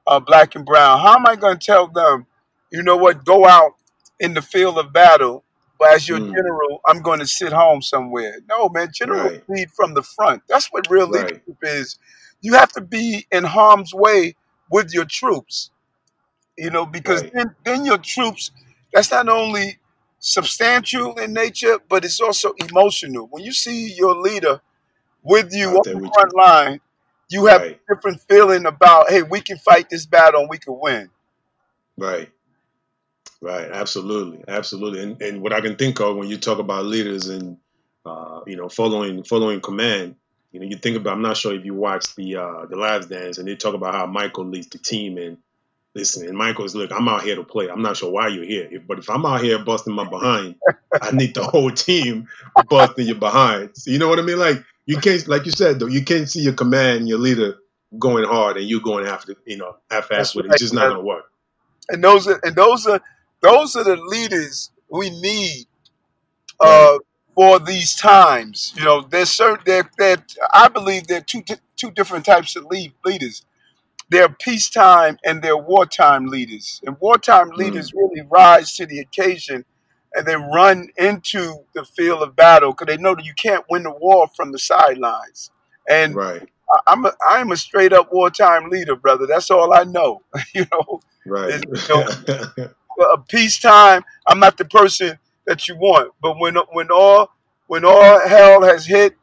uh, 0.07 0.19
black 0.19 0.55
and 0.55 0.65
brown, 0.65 0.99
how 0.99 1.15
am 1.15 1.27
I 1.27 1.35
going 1.35 1.59
to 1.59 1.65
tell 1.65 1.87
them, 1.87 2.27
you 2.71 2.83
know 2.83 2.97
what, 2.97 3.25
go 3.25 3.45
out 3.47 3.73
in 4.19 4.33
the 4.33 4.41
field 4.41 4.77
of 4.79 4.93
battle, 4.93 5.43
but 5.79 5.93
as 5.93 6.07
your 6.09 6.19
Mm. 6.19 6.33
general, 6.35 6.81
I'm 6.87 7.01
going 7.03 7.19
to 7.19 7.27
sit 7.27 7.53
home 7.53 7.81
somewhere? 7.83 8.39
No, 8.49 8.69
man, 8.69 8.89
generals 8.93 9.33
Right. 9.33 9.43
lead 9.49 9.71
from 9.71 9.93
the 9.93 10.03
front. 10.03 10.43
That's 10.49 10.67
what 10.71 10.89
real 10.89 11.09
Right. 11.09 11.25
leadership 11.27 11.57
is. 11.63 11.99
You 12.41 12.53
have 12.55 12.71
to 12.73 12.81
be 12.81 13.27
in 13.31 13.45
harm's 13.45 13.93
way 13.93 14.35
with 14.71 14.93
your 14.93 15.05
troops 15.05 15.70
you 16.57 16.69
know, 16.69 16.85
because 16.85 17.23
Right. 17.23 17.33
then, 17.33 17.55
then 17.63 17.85
your 17.85 17.97
troops, 17.97 18.51
that's 18.93 19.11
not 19.11 19.29
only 19.29 19.79
substantial 20.19 21.17
in 21.19 21.33
nature, 21.33 21.79
but 21.89 22.05
it's 22.05 22.19
also 22.21 22.53
emotional. 22.69 23.27
When 23.31 23.43
you 23.43 23.53
see 23.53 23.93
your 23.93 24.15
leader 24.15 24.61
with 25.23 25.53
you 25.53 25.77
Out 25.77 25.87
on 25.87 25.87
the 25.93 26.11
front 26.13 26.33
you. 26.33 26.37
line, 26.37 26.79
you 27.29 27.45
have 27.45 27.61
Right. 27.61 27.79
a 27.89 27.95
different 27.95 28.21
feeling 28.29 28.65
about, 28.65 29.09
hey, 29.09 29.23
we 29.23 29.41
can 29.41 29.57
fight 29.57 29.89
this 29.89 30.05
battle 30.05 30.41
and 30.41 30.49
we 30.49 30.57
can 30.59 30.77
win. 30.79 31.09
Right. 31.97 32.29
Right. 33.41 33.69
Absolutely. 33.71 34.43
Absolutely. 34.47 35.01
And 35.03 35.21
and 35.21 35.41
what 35.41 35.53
I 35.53 35.61
can 35.61 35.75
think 35.75 35.99
of 35.99 36.15
when 36.15 36.29
you 36.29 36.37
talk 36.37 36.59
about 36.59 36.85
leaders 36.85 37.27
and 37.29 37.57
uh, 38.05 38.41
you 38.47 38.55
know 38.55 38.69
following 38.69 39.23
following 39.23 39.61
command, 39.61 40.15
you 40.51 40.59
know, 40.59 40.65
you 40.65 40.77
think 40.77 40.97
about. 40.97 41.13
I'm 41.13 41.21
not 41.21 41.37
sure 41.37 41.53
if 41.55 41.65
you 41.65 41.73
watched 41.73 42.15
the 42.15 42.37
uh, 42.37 42.65
the 42.67 42.75
Last 42.77 43.09
Dance, 43.09 43.37
and 43.39 43.47
they 43.47 43.55
talk 43.55 43.73
about 43.73 43.95
how 43.95 44.05
Michael 44.05 44.45
leads 44.45 44.67
the 44.67 44.77
team. 44.77 45.17
And 45.17 45.37
listen, 45.95 46.27
and 46.27 46.37
Michael's 46.37 46.75
look, 46.75 46.91
I'm 46.91 47.07
out 47.07 47.23
here 47.23 47.35
to 47.35 47.43
play. 47.43 47.69
I'm 47.69 47.81
not 47.81 47.97
sure 47.97 48.11
why 48.11 48.27
you're 48.27 48.45
here, 48.45 48.67
if, 48.71 48.87
but 48.87 48.99
if 48.99 49.09
I'm 49.09 49.25
out 49.25 49.41
here 49.41 49.63
busting 49.63 49.93
my 49.93 50.07
behind, 50.07 50.55
I 51.01 51.11
need 51.11 51.33
the 51.33 51.43
whole 51.43 51.71
team 51.71 52.27
busting 52.69 53.07
your 53.07 53.15
behind. 53.15 53.71
So 53.75 53.91
you 53.91 53.99
know 53.99 54.07
what 54.07 54.19
I 54.19 54.23
mean? 54.23 54.39
Like 54.39 54.63
you 54.85 54.97
can't, 54.97 55.27
like 55.27 55.45
you 55.45 55.51
said 55.51 55.79
though, 55.79 55.87
you 55.87 56.03
can't 56.03 56.29
see 56.29 56.41
your 56.41 56.53
command, 56.53 57.07
your 57.07 57.19
leader 57.19 57.57
going 57.99 58.25
hard, 58.25 58.57
and 58.57 58.65
you 58.65 58.81
going 58.81 59.05
after, 59.05 59.35
you 59.45 59.57
know, 59.57 59.75
half-ass 59.89 60.35
with 60.35 60.45
it. 60.45 60.51
It's 60.53 60.61
just 60.61 60.73
not 60.73 60.89
gonna 60.89 61.01
work. 61.01 61.25
And 61.89 62.03
those 62.03 62.27
are 62.27 62.39
and 62.43 62.55
those 62.55 62.87
are 62.87 63.01
those 63.41 63.75
are 63.75 63.83
the 63.83 63.97
leaders 63.97 64.71
we 64.89 65.09
need 65.09 65.65
uh, 66.59 66.97
for 67.35 67.59
these 67.59 67.95
times. 67.95 68.73
You 68.75 68.85
know, 68.85 69.01
there's 69.01 69.29
certain 69.29 69.63
that 69.65 69.89
there 69.97 70.17
I 70.53 70.67
believe 70.67 71.07
there 71.07 71.17
are 71.17 71.21
two 71.21 71.41
di- 71.41 71.55
two 71.75 71.91
different 71.91 72.25
types 72.25 72.55
of 72.55 72.65
lead, 72.65 72.93
leaders. 73.03 73.45
They're 74.11 74.29
peacetime 74.29 75.17
and 75.25 75.41
they're 75.41 75.57
wartime 75.57 76.27
leaders. 76.27 76.81
And 76.85 76.97
wartime 76.99 77.51
Mm. 77.51 77.57
leaders 77.57 77.93
really 77.93 78.21
rise 78.29 78.75
to 78.75 78.85
the 78.85 78.99
occasion 78.99 79.65
and 80.13 80.27
they 80.27 80.35
run 80.35 80.89
into 80.97 81.65
the 81.75 81.85
field 81.85 82.21
of 82.23 82.35
battle 82.35 82.73
because 82.73 82.87
they 82.93 83.01
know 83.01 83.15
that 83.15 83.25
you 83.25 83.33
can't 83.35 83.65
win 83.69 83.83
the 83.83 83.91
war 83.91 84.29
from 84.35 84.51
the 84.51 84.59
sidelines. 84.59 85.51
And 85.89 86.15
Right. 86.15 86.49
I- 86.73 86.79
I'm 86.87 87.05
a, 87.05 87.13
I'm 87.29 87.51
a 87.53 87.57
straight 87.57 87.93
up 87.93 88.13
wartime 88.13 88.69
leader, 88.69 88.97
brother. 88.97 89.25
That's 89.27 89.51
all 89.51 89.73
I 89.73 89.85
know. 89.85 90.23
you 90.55 90.65
know, 90.71 91.01
Right. 91.25 91.63
You 91.65 92.05
a 93.13 93.17
peacetime, 93.29 94.03
I'm 94.27 94.39
not 94.39 94.57
the 94.57 94.65
person 94.65 95.19
that 95.47 95.67
you 95.67 95.75
want. 95.77 96.13
But 96.21 96.39
when 96.39 96.55
when 96.73 96.91
all 96.91 97.31
when 97.67 97.85
all 97.85 98.19
hell 98.27 98.63
has 98.63 98.85
hit 98.87 99.15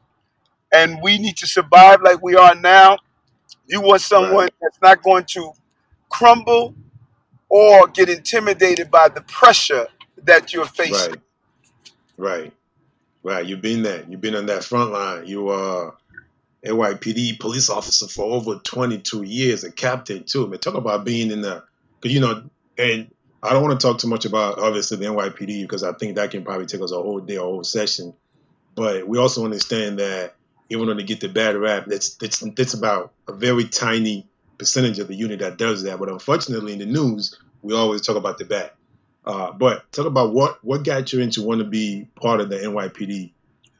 and 0.72 1.00
we 1.02 1.18
need 1.18 1.36
to 1.38 1.46
survive 1.46 2.02
like 2.02 2.22
we 2.22 2.36
are 2.36 2.54
now, 2.54 2.98
you 3.66 3.80
want 3.80 4.00
someone 4.00 4.32
Right. 4.44 4.54
that's 4.60 4.80
not 4.82 5.02
going 5.02 5.24
to 5.24 5.52
crumble 6.08 6.74
or 7.48 7.86
get 7.88 8.08
intimidated 8.08 8.90
by 8.90 9.08
the 9.08 9.20
pressure 9.22 9.86
that 10.24 10.52
you're 10.52 10.66
facing. 10.66 11.12
right. 11.12 11.20
Right. 12.16 12.52
Right. 13.22 13.46
You've 13.46 13.60
been 13.62 13.82
there. 13.82 14.04
You've 14.08 14.20
been 14.20 14.34
on 14.34 14.46
that 14.46 14.64
front 14.64 14.92
line. 14.92 15.26
You 15.26 15.48
are 15.50 15.94
NYPD 16.64 17.38
police 17.38 17.68
officer 17.70 18.06
for 18.08 18.24
over 18.24 18.56
22 18.56 19.22
years, 19.22 19.64
a 19.64 19.70
captain 19.72 20.24
too. 20.24 20.44
I 20.46 20.48
Man, 20.48 20.58
talk 20.58 20.74
about 20.74 21.04
being 21.04 21.30
in 21.30 21.40
the, 21.42 21.62
because 22.00 22.14
you 22.14 22.20
know, 22.20 22.42
and 22.76 23.10
I 23.42 23.52
don't 23.52 23.62
want 23.62 23.78
to 23.80 23.86
talk 23.86 23.98
too 23.98 24.08
much 24.08 24.24
about 24.24 24.58
obviously 24.58 24.96
the 24.98 25.06
NYPD 25.06 25.62
because 25.62 25.84
I 25.84 25.92
think 25.92 26.16
that 26.16 26.30
can 26.30 26.44
probably 26.44 26.66
take 26.66 26.80
us 26.80 26.92
a 26.92 26.96
whole 26.96 27.20
day, 27.20 27.36
or 27.36 27.46
a 27.46 27.50
whole 27.50 27.64
session. 27.64 28.14
But 28.74 29.06
we 29.06 29.18
also 29.18 29.44
understand 29.44 29.98
that 29.98 30.34
even 30.70 30.86
though 30.86 30.94
they 30.94 31.02
get 31.02 31.20
the 31.20 31.28
bad 31.28 31.56
rap, 31.56 31.86
that's 31.86 32.14
that's 32.16 32.40
that's 32.40 32.74
about 32.74 33.12
a 33.26 33.32
very 33.32 33.64
tiny 33.64 34.26
percentage 34.58 34.98
of 34.98 35.08
the 35.08 35.14
unit 35.14 35.40
that 35.40 35.56
does 35.56 35.82
that. 35.84 35.98
But 35.98 36.08
unfortunately, 36.08 36.72
in 36.72 36.78
the 36.78 36.86
news, 36.86 37.38
we 37.62 37.74
always 37.74 38.02
talk 38.02 38.16
about 38.16 38.38
the 38.38 38.44
bad. 38.44 38.72
Uh, 39.24 39.52
but 39.52 39.90
talk 39.92 40.06
about 40.06 40.32
what 40.32 40.62
what 40.64 40.84
got 40.84 41.12
you 41.12 41.20
into 41.20 41.42
want 41.42 41.60
to 41.60 41.66
be 41.66 42.08
part 42.20 42.40
of 42.40 42.48
the 42.48 42.56
NYPD, 42.56 43.32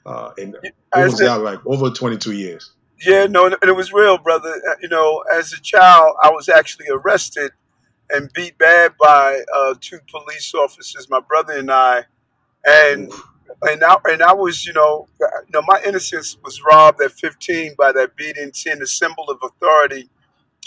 uh, 0.05 0.33
and 0.39 0.57
it 0.63 0.75
was 0.95 1.19
that 1.19 1.37
like 1.37 1.65
over 1.67 1.91
22 1.91 2.33
years? 2.33 2.73
Yeah, 3.07 3.27
no, 3.27 3.47
and 3.47 3.57
it 3.63 3.77
was 3.77 3.93
real, 3.93 4.19
brother. 4.19 4.51
Uh, 4.51 4.75
You 4.83 4.89
know, 4.89 5.23
as 5.33 5.53
a 5.53 5.61
child, 5.61 6.17
I 6.23 6.31
was 6.31 6.49
actually 6.49 6.87
arrested 6.91 7.53
and 8.11 8.31
beat 8.35 8.59
bad 8.59 8.95
by 8.99 9.43
uh, 9.55 9.75
two 9.81 10.01
police 10.11 10.53
officers, 10.55 11.09
my 11.09 11.21
brother 11.21 11.59
and 11.59 11.71
I, 11.71 12.05
and 12.67 13.13
and 13.63 13.83
I 13.85 13.97
and 14.07 14.23
I 14.23 14.33
was, 14.35 14.67
you 14.67 14.73
know, 14.73 15.09
uh, 15.23 15.27
you 15.47 15.53
know, 15.53 15.63
my 15.67 15.81
innocence 15.87 16.37
was 16.45 16.63
robbed 16.65 17.01
at 17.03 17.13
15 17.13 17.75
by 17.79 17.93
that 17.93 18.17
beating, 18.17 18.53
seeing 18.55 18.79
the 18.81 18.87
symbol 18.87 19.25
of 19.31 19.39
authority 19.43 20.11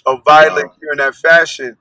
of 0.06 0.24
violence 0.26 0.70
Wow. 0.72 0.78
here 0.82 0.92
in 0.94 0.98
that 1.00 1.16
fashion. 1.16 1.78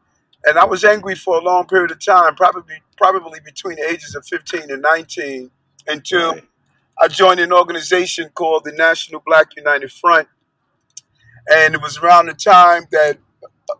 and 0.46 0.58
I 0.58 0.64
was 0.64 0.84
angry 0.84 1.14
for 1.16 1.36
a 1.38 1.42
long 1.42 1.66
period 1.66 1.90
of 1.92 2.04
time, 2.04 2.34
probably 2.36 2.76
probably 2.96 3.40
between 3.44 3.76
the 3.76 3.88
ages 3.88 4.14
of 4.14 4.26
15 4.26 4.70
and 4.70 4.82
19, 4.82 5.50
until 5.88 6.32
Right. 6.34 6.48
I 7.00 7.08
joined 7.08 7.40
an 7.40 7.52
organization 7.52 8.30
called 8.34 8.64
the 8.64 8.72
National 8.72 9.22
Black 9.26 9.56
United 9.56 9.92
Front, 9.92 10.28
and 11.50 11.74
it 11.74 11.82
was 11.82 11.98
around 11.98 12.26
the 12.26 12.34
time 12.34 12.84
that 12.92 13.18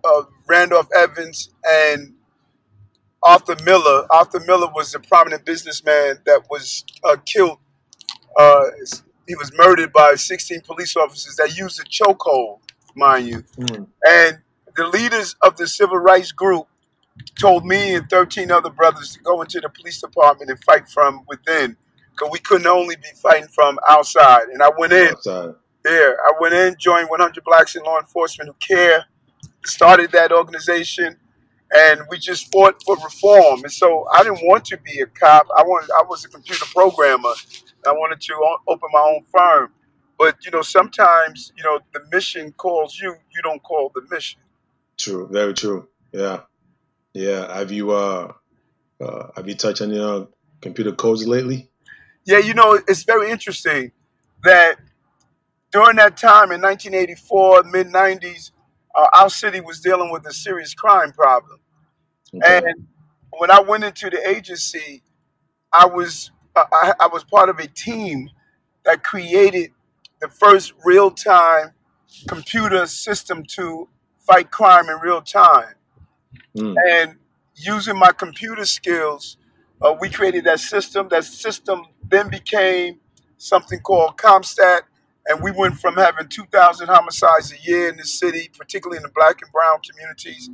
uh, 0.05 0.23
Randolph 0.49 0.89
Evans 0.97 1.51
and 1.69 2.15
Arthur 3.23 3.57
Miller. 3.65 4.07
Arthur 4.11 4.41
Miller 4.41 4.69
was 4.75 4.95
a 4.95 5.01
prominent 5.01 5.45
businessman 5.45 6.19
that 6.27 6.43
was 6.51 6.85
uh, 7.05 7.17
killed. 7.25 7.59
Uh, 8.39 8.65
he 9.27 9.35
was 9.37 9.53
murdered 9.57 9.93
by 9.93 10.15
16 10.15 10.63
police 10.63 10.97
officers 10.97 11.37
that 11.37 11.57
used 11.57 11.81
a 11.81 11.85
chokehold, 11.85 12.59
mind 12.95 13.27
you. 13.29 13.45
Mm. 13.59 13.87
And 14.07 14.39
the 14.77 14.87
leaders 14.89 15.37
of 15.43 15.57
the 15.57 15.67
civil 15.67 15.99
rights 15.99 16.33
group 16.33 16.67
told 17.39 17.67
me 17.67 17.95
and 17.95 18.09
13 18.09 18.51
other 18.51 18.71
brothers 18.71 19.13
to 19.15 19.21
go 19.21 19.43
into 19.43 19.61
the 19.61 19.69
police 19.69 20.01
department 20.01 20.51
and 20.51 20.63
fight 20.65 20.89
from 20.89 21.25
within 21.29 21.77
because 22.13 22.31
we 22.33 22.39
couldn't 22.39 22.67
only 22.67 22.97
be 22.97 23.09
fighting 23.17 23.49
from 23.49 23.79
outside. 23.89 24.49
And 24.53 24.63
I 24.63 24.71
went 24.77 24.93
in 24.93 25.09
Outside. 25.09 25.55
there. 25.85 26.17
I 26.21 26.33
went 26.41 26.55
in, 26.55 26.77
joined 26.79 27.09
100 27.09 27.45
Blacks 27.45 27.77
in 27.77 27.83
Law 27.83 27.99
Enforcement 27.99 28.49
Who 28.49 28.55
Care, 28.75 29.05
started 29.65 30.13
that 30.13 30.33
organization, 30.33 31.17
and 31.75 32.01
we 32.11 32.19
just 32.19 32.51
fought 32.53 32.83
for 32.83 32.97
reform. 32.97 33.63
And 33.63 33.73
so 33.73 34.07
I 34.13 34.23
didn't 34.23 34.41
want 34.43 34.65
to 34.67 34.79
be 34.79 35.01
a 35.01 35.07
cop. 35.07 35.47
I 35.57 35.63
wanted. 35.63 35.91
I 35.93 36.03
was 36.09 36.25
a 36.25 36.29
computer 36.29 36.65
programmer. 36.75 37.33
I 37.87 37.93
wanted 37.93 38.21
to 38.21 38.35
o- 38.35 38.59
open 38.69 38.89
my 38.93 39.01
own 39.01 39.25
firm. 39.33 39.73
But 40.19 40.45
you 40.45 40.51
know, 40.51 40.63
sometimes 40.63 41.53
you 41.57 41.65
know 41.65 41.81
the 41.93 42.01
mission 42.13 42.53
calls 42.53 42.99
you. 42.99 43.11
You 43.11 43.43
don't 43.43 43.63
call 43.63 43.91
the 43.95 44.03
mission. 44.11 44.41
True. 44.99 45.29
Very 45.31 45.55
true. 45.55 45.89
Yeah. 46.13 46.41
Yeah. 47.15 47.57
Have 47.57 47.73
you 47.73 47.93
uh, 47.93 48.33
uh 49.01 49.29
have 49.37 49.49
you 49.49 49.55
touched 49.55 49.81
any 49.81 49.99
uh, 49.99 50.25
computer 50.61 50.93
codes 50.93 51.27
lately? 51.27 51.71
Yeah, 52.27 52.39
you 52.39 52.55
know, 52.55 52.79
it's 52.87 53.03
very 53.05 53.31
interesting 53.31 53.93
that 54.45 54.77
during 55.73 55.97
that 55.97 56.17
time 56.17 56.53
in 56.53 56.61
1984, 56.61 57.65
mid 57.65 57.87
90s, 57.89 58.51
uh, 58.95 59.07
our 59.13 59.31
city 59.31 59.61
was 59.61 59.81
dealing 59.81 60.11
with 60.11 60.27
a 60.27 60.33
serious 60.33 60.75
crime 60.75 61.13
problem. 61.13 61.61
Okay. 62.35 62.59
And 62.59 62.87
when 63.39 63.51
I 63.51 63.61
went 63.61 63.85
into 63.85 64.11
the 64.11 64.29
agency, 64.29 65.03
I 65.73 65.87
was 65.87 66.31
uh, 66.57 66.65
I, 66.73 66.93
I 67.01 67.07
was 67.07 67.25
part 67.25 67.49
of 67.49 67.59
a 67.59 67.67
team 67.67 68.31
that 68.85 69.03
created 69.03 69.71
the 70.21 70.29
first 70.29 70.73
real 70.85 71.11
time 71.11 71.73
computer 72.29 72.87
system 72.87 73.45
to 73.45 73.89
fight 74.19 74.51
crime 74.51 74.89
in 74.89 74.97
real 74.97 75.23
time. 75.23 75.75
Mm. 76.57 76.75
And 76.91 77.17
using 77.55 77.97
my 77.97 78.13
computer 78.13 78.65
skills, 78.65 79.37
uh, 79.81 79.95
we 80.01 80.11
created 80.11 80.45
that 80.45 80.61
system. 80.61 81.09
That 81.11 81.25
system 81.25 81.85
then 82.09 82.29
became 82.29 83.01
something 83.39 83.81
called 83.81 84.17
CompStat, 84.17 84.83
and 85.31 85.43
we 85.43 85.53
went 85.53 85.79
from 85.79 85.97
having 85.97 86.29
2,000 86.29 86.89
homicides 86.89 87.55
a 87.55 87.59
year 87.71 87.91
in 87.91 87.99
the 87.99 88.05
city, 88.05 88.51
particularly 88.59 88.99
in 88.99 89.05
the 89.05 89.11
black 89.11 89.43
and 89.43 89.53
brown 89.53 89.81
communities, 89.89 90.51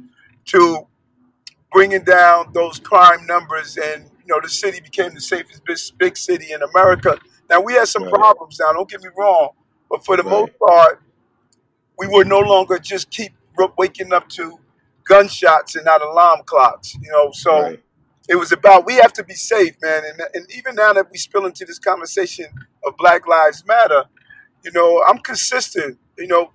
to 0.47 0.89
bringing 1.73 2.05
down 2.05 2.53
those 2.55 2.81
crime 2.81 3.27
numbers. 3.27 3.77
And 3.79 4.05
you 4.27 4.35
know, 4.35 4.41
the 4.43 4.49
city 4.51 4.81
became 4.81 5.15
the 5.15 5.23
safest 5.23 5.63
big 5.99 6.17
city 6.17 6.53
in 6.53 6.63
America. 6.63 7.19
Now 7.51 7.61
we 7.63 7.75
had 7.75 7.89
some 7.89 8.05
Right. 8.05 8.13
problems. 8.15 8.59
Now, 8.61 8.73
don't 8.73 8.91
get 8.91 9.03
me 9.03 9.11
wrong, 9.19 9.51
but 9.91 10.05
for 10.05 10.17
the 10.17 10.25
Right. 10.25 10.33
most 10.33 10.53
part, 10.61 11.03
we 11.99 12.09
were 12.09 12.25
no 12.25 12.41
longer 12.41 12.79
just 12.79 13.11
keep 13.11 13.33
waking 13.79 14.13
up 14.13 14.29
to 14.31 14.61
gunshots 15.05 15.77
and 15.77 15.85
not 15.87 16.03
alarm 16.03 16.43
clocks. 16.47 16.95
You 16.97 17.11
know, 17.13 17.33
so 17.33 17.63
Right. 17.63 17.83
it 18.29 18.37
was 18.37 18.53
about 18.53 18.87
we 18.87 18.95
have 18.97 19.13
to 19.15 19.25
be 19.25 19.35
safe, 19.35 19.77
man. 19.83 20.05
And, 20.05 20.23
and 20.35 20.47
even 20.53 20.77
now 20.77 20.93
that 20.95 21.11
we 21.13 21.19
spill 21.19 21.47
into 21.47 21.65
this 21.67 21.79
conversation 21.79 22.47
of 22.87 22.97
Black 22.99 23.27
Lives 23.29 23.65
Matter, 23.67 24.05
you 24.67 24.73
know, 24.75 25.05
I'm 25.09 25.21
consistent. 25.21 25.99
You 26.19 26.29
know, 26.29 26.53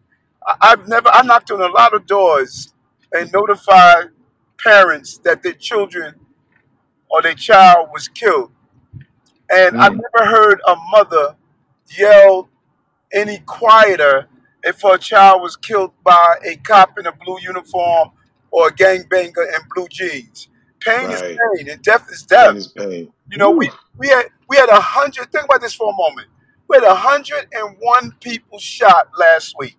I, 0.47 0.55
I've 0.61 0.89
never 0.89 1.09
I 1.13 1.23
knocked 1.23 1.51
on 1.51 1.61
a 1.61 1.69
lot 1.69 1.95
of 1.95 2.07
doors 2.07 2.73
and 3.13 3.31
notified 3.33 4.09
parents 4.59 5.19
that 5.19 5.43
their 5.43 5.53
children 5.55 6.15
or 7.09 7.21
their 7.23 7.35
child 7.35 7.89
was 7.93 8.09
killed, 8.09 8.51
and 9.51 9.77
I've 9.77 9.93
Mm. 9.93 10.01
never 10.13 10.31
heard 10.31 10.61
a 10.67 10.75
mother 10.91 11.37
yell 11.97 12.49
any 13.13 13.39
quieter 13.39 14.27
if 14.63 14.81
her 14.83 14.97
child 14.97 15.41
was 15.43 15.57
killed 15.57 15.93
by 16.03 16.37
a 16.45 16.57
cop 16.57 16.99
in 16.99 17.07
a 17.07 17.13
blue 17.13 17.39
uniform 17.41 18.11
or 18.51 18.69
a 18.69 18.71
gangbanger 18.73 19.47
in 19.47 19.61
blue 19.75 19.87
jeans. 19.89 20.49
Pain 20.81 21.11
is 21.11 21.21
pain, 21.21 21.69
and 21.69 21.81
death 21.83 22.07
is 22.11 22.23
death. 22.23 22.49
Pain 22.49 22.57
is 22.57 22.67
pain. 22.69 23.13
You 23.31 23.37
know, 23.39 23.51
we 23.51 23.71
we 23.97 24.09
had 24.09 24.27
we 24.49 24.57
had 24.57 24.69
a 24.69 24.79
hundred. 24.81 25.31
Think 25.31 25.45
about 25.45 25.61
this 25.61 25.73
for 25.75 25.91
a 25.91 25.95
moment. 25.97 26.29
We 26.71 26.77
had 26.77 26.85
a 26.85 26.95
hundred 26.95 27.49
and 27.51 27.75
one 27.79 28.13
people 28.21 28.57
shot 28.57 29.09
last 29.19 29.55
week. 29.59 29.75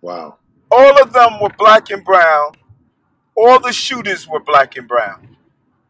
Wow. 0.00 0.36
All 0.70 1.02
of 1.02 1.12
them 1.12 1.40
were 1.42 1.50
black 1.58 1.90
and 1.90 2.04
brown. 2.04 2.52
All 3.36 3.58
the 3.58 3.72
shooters 3.72 4.28
were 4.28 4.38
black 4.38 4.76
and 4.76 4.86
brown 4.86 5.36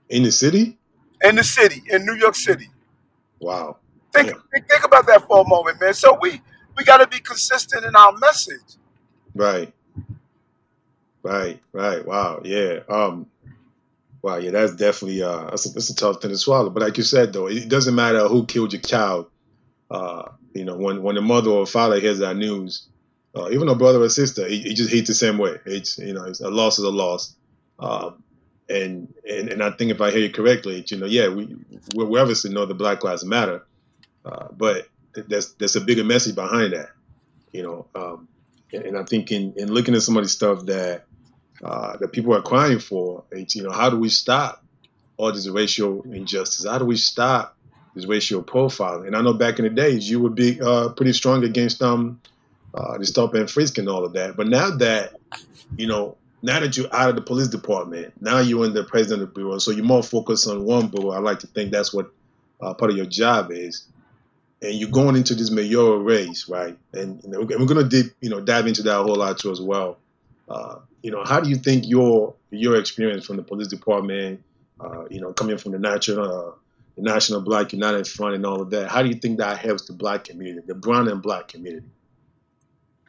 In 0.08 0.22
the 0.22 0.32
city? 0.32 0.78
in 1.22 1.36
the 1.36 1.44
city, 1.44 1.82
in 1.90 2.06
New 2.06 2.14
York 2.14 2.34
City. 2.34 2.70
Wow. 3.38 3.76
Think 4.14 4.28
Damn. 4.28 4.42
think, 4.50 4.70
think 4.70 4.84
about 4.86 5.06
that 5.08 5.26
for 5.28 5.42
a 5.44 5.48
moment, 5.48 5.78
man. 5.78 5.92
So 5.92 6.16
we 6.22 6.40
we 6.78 6.84
got 6.84 6.96
to 6.98 7.06
be 7.06 7.20
consistent 7.20 7.84
in 7.84 7.94
our 7.94 8.12
message. 8.16 8.78
Right. 9.34 9.70
Right. 11.22 11.60
Right. 11.72 12.06
Wow. 12.06 12.40
Yeah. 12.44 12.78
Um. 12.88 13.26
Wow. 14.22 14.38
Yeah. 14.38 14.52
That's 14.52 14.74
definitely 14.74 15.22
uh. 15.22 15.50
That's 15.50 15.66
a, 15.66 15.68
that's 15.74 15.90
a 15.90 15.94
tough 15.94 16.22
thing 16.22 16.30
to 16.30 16.38
swallow. 16.38 16.70
But 16.70 16.82
like 16.82 16.96
you 16.96 17.02
said, 17.04 17.34
though, 17.34 17.48
it 17.48 17.68
doesn't 17.68 17.94
matter 17.94 18.26
who 18.26 18.46
killed 18.46 18.72
your 18.72 18.80
child. 18.80 19.26
Uh. 19.90 20.30
You 20.54 20.64
know, 20.64 20.76
when 20.76 21.02
when 21.02 21.14
the 21.14 21.22
mother 21.22 21.50
or 21.50 21.66
father 21.66 22.00
hears 22.00 22.18
that 22.18 22.36
news, 22.36 22.88
uh, 23.36 23.50
even 23.50 23.68
a 23.68 23.74
brother 23.74 24.00
or 24.02 24.08
sister, 24.08 24.48
he, 24.48 24.60
he 24.60 24.74
just 24.74 24.90
hates 24.90 25.08
the 25.08 25.14
same 25.14 25.38
way. 25.38 25.58
It's 25.66 25.98
you 25.98 26.12
know, 26.12 26.24
it's 26.24 26.40
a 26.40 26.50
loss 26.50 26.78
is 26.78 26.84
a 26.84 26.90
loss. 26.90 27.34
Um. 27.78 28.22
And, 28.72 29.12
and 29.28 29.48
and 29.48 29.64
I 29.64 29.72
think 29.72 29.90
if 29.90 30.00
I 30.00 30.12
hear 30.12 30.20
you 30.20 30.30
correctly, 30.30 30.84
you 30.86 30.96
know, 30.96 31.06
yeah, 31.06 31.26
we 31.26 31.56
we 31.92 32.20
obviously 32.20 32.52
know 32.52 32.66
the 32.66 32.74
Black 32.74 33.02
Lives 33.02 33.24
Matter, 33.24 33.66
uh, 34.24 34.46
but 34.56 34.86
there's 35.12 35.54
there's 35.54 35.74
a 35.74 35.80
bigger 35.80 36.04
message 36.04 36.36
behind 36.36 36.74
that, 36.74 36.90
you 37.50 37.64
know. 37.64 37.86
Um, 37.96 38.28
and, 38.72 38.84
and 38.84 38.96
I 38.96 39.02
think 39.02 39.32
in, 39.32 39.54
in 39.56 39.72
looking 39.72 39.96
at 39.96 40.02
some 40.02 40.16
of 40.16 40.22
the 40.22 40.28
stuff 40.28 40.66
that 40.66 41.06
uh, 41.64 41.96
that 41.96 42.12
people 42.12 42.32
are 42.32 42.42
crying 42.42 42.78
for, 42.78 43.24
it's 43.32 43.56
you 43.56 43.64
know, 43.64 43.72
how 43.72 43.90
do 43.90 43.98
we 43.98 44.08
stop 44.08 44.64
all 45.16 45.32
this 45.32 45.48
racial 45.48 46.02
injustice? 46.02 46.64
How 46.64 46.78
do 46.78 46.84
we 46.84 46.96
stop 46.96 47.56
this 47.94 48.06
racial 48.06 48.42
profiling? 48.42 49.06
And 49.06 49.16
I 49.16 49.22
know 49.22 49.34
back 49.34 49.58
in 49.58 49.64
the 49.64 49.70
days 49.70 50.08
you 50.08 50.20
would 50.20 50.34
be 50.34 50.60
uh, 50.60 50.90
pretty 50.90 51.12
strong 51.12 51.44
against 51.44 51.82
um 51.82 52.20
uh, 52.72 52.98
the 52.98 53.06
stop 53.06 53.34
and 53.34 53.50
frisk 53.50 53.78
and 53.78 53.88
all 53.88 54.04
of 54.04 54.12
that, 54.12 54.36
but 54.36 54.46
now 54.46 54.70
that 54.76 55.16
you 55.76 55.86
know. 55.86 56.16
Now 56.42 56.58
that 56.60 56.74
you're 56.74 56.88
out 56.90 57.10
of 57.10 57.16
the 57.16 57.20
police 57.20 57.48
department, 57.48 58.14
now 58.22 58.38
you're 58.38 58.64
in 58.64 58.72
the 58.72 58.82
president 58.82 59.20
of 59.20 59.28
the 59.28 59.34
bureau, 59.34 59.58
so 59.58 59.72
you're 59.72 59.84
more 59.84 60.02
focused 60.02 60.48
on 60.48 60.64
one 60.64 60.88
bureau. 60.88 61.10
I 61.10 61.18
like 61.18 61.40
to 61.40 61.46
think 61.46 61.70
that's 61.70 61.92
what 61.92 62.10
uh, 62.62 62.72
part 62.72 62.90
of 62.90 62.96
your 62.96 63.04
job 63.04 63.50
is 63.52 63.86
and 64.62 64.74
you're 64.74 64.90
going 64.90 65.16
into 65.16 65.34
this 65.34 65.50
mayoral 65.50 65.98
race, 65.98 66.48
right? 66.48 66.76
And, 66.92 67.22
and 67.24 67.36
we're 67.36 67.66
going 67.66 67.76
to 67.76 67.84
dip, 67.84 68.14
you 68.20 68.28
know, 68.28 68.40
dive 68.40 68.66
into 68.66 68.82
that 68.82 68.98
a 68.98 69.02
whole 69.02 69.16
lot 69.16 69.38
too 69.38 69.50
as 69.50 69.60
well. 69.60 69.98
Uh, 70.48 70.76
you 71.02 71.10
know, 71.10 71.24
how 71.24 71.40
do 71.40 71.48
you 71.48 71.56
think 71.56 71.88
your 71.88 72.34
your 72.50 72.76
experience 72.76 73.24
from 73.24 73.36
the 73.36 73.42
police 73.42 73.68
department, 73.68 74.42
uh, 74.80 75.04
you 75.08 75.20
know, 75.20 75.32
coming 75.32 75.56
from 75.56 75.72
the 75.72 75.78
natural 75.78 76.48
uh, 76.48 76.52
the 76.96 77.02
National 77.02 77.40
Black 77.40 77.72
United 77.72 78.06
Front 78.06 78.34
and 78.34 78.44
all 78.46 78.60
of 78.60 78.70
that, 78.70 78.90
how 78.90 79.02
do 79.02 79.08
you 79.08 79.14
think 79.14 79.38
that 79.38 79.58
helps 79.58 79.86
the 79.86 79.92
black 79.92 80.24
community, 80.24 80.64
the 80.66 80.74
brown 80.74 81.08
and 81.08 81.22
black 81.22 81.48
community? 81.48 81.86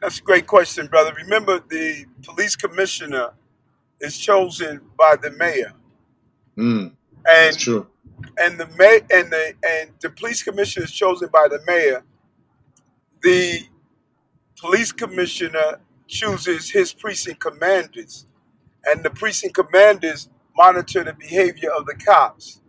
That's 0.00 0.18
a 0.18 0.22
great 0.22 0.46
question, 0.46 0.86
brother. 0.88 1.12
Remember, 1.14 1.60
the 1.60 2.06
police 2.22 2.56
commissioner 2.56 3.32
is 4.00 4.18
chosen 4.18 4.80
by 4.98 5.16
the 5.20 5.30
mayor, 5.32 5.72
Mm, 6.58 6.86
and 6.88 6.94
that's 7.24 7.56
true. 7.56 7.86
and 8.38 8.58
the 8.58 8.66
may 8.78 9.00
and 9.12 9.30
the 9.32 9.54
and 9.66 9.90
the 10.00 10.10
police 10.10 10.42
commissioner 10.42 10.84
is 10.84 10.92
chosen 10.92 11.28
by 11.32 11.48
the 11.48 11.60
mayor. 11.66 12.02
The 13.22 13.60
police 14.60 14.92
commissioner 14.92 15.80
chooses 16.08 16.70
his 16.70 16.92
precinct 16.92 17.40
commanders, 17.40 18.26
and 18.84 19.04
the 19.04 19.10
precinct 19.10 19.54
commanders 19.54 20.28
monitor 20.56 21.04
the 21.04 21.12
behavior 21.14 21.70
of 21.70 21.86
the 21.86 21.94
cops. 21.94 22.60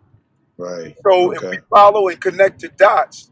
Right. 0.58 0.96
So 1.08 1.32
if 1.32 1.42
we 1.42 1.58
follow 1.70 2.08
and 2.08 2.20
connect 2.22 2.62
the 2.62 2.70
dots, 2.70 3.30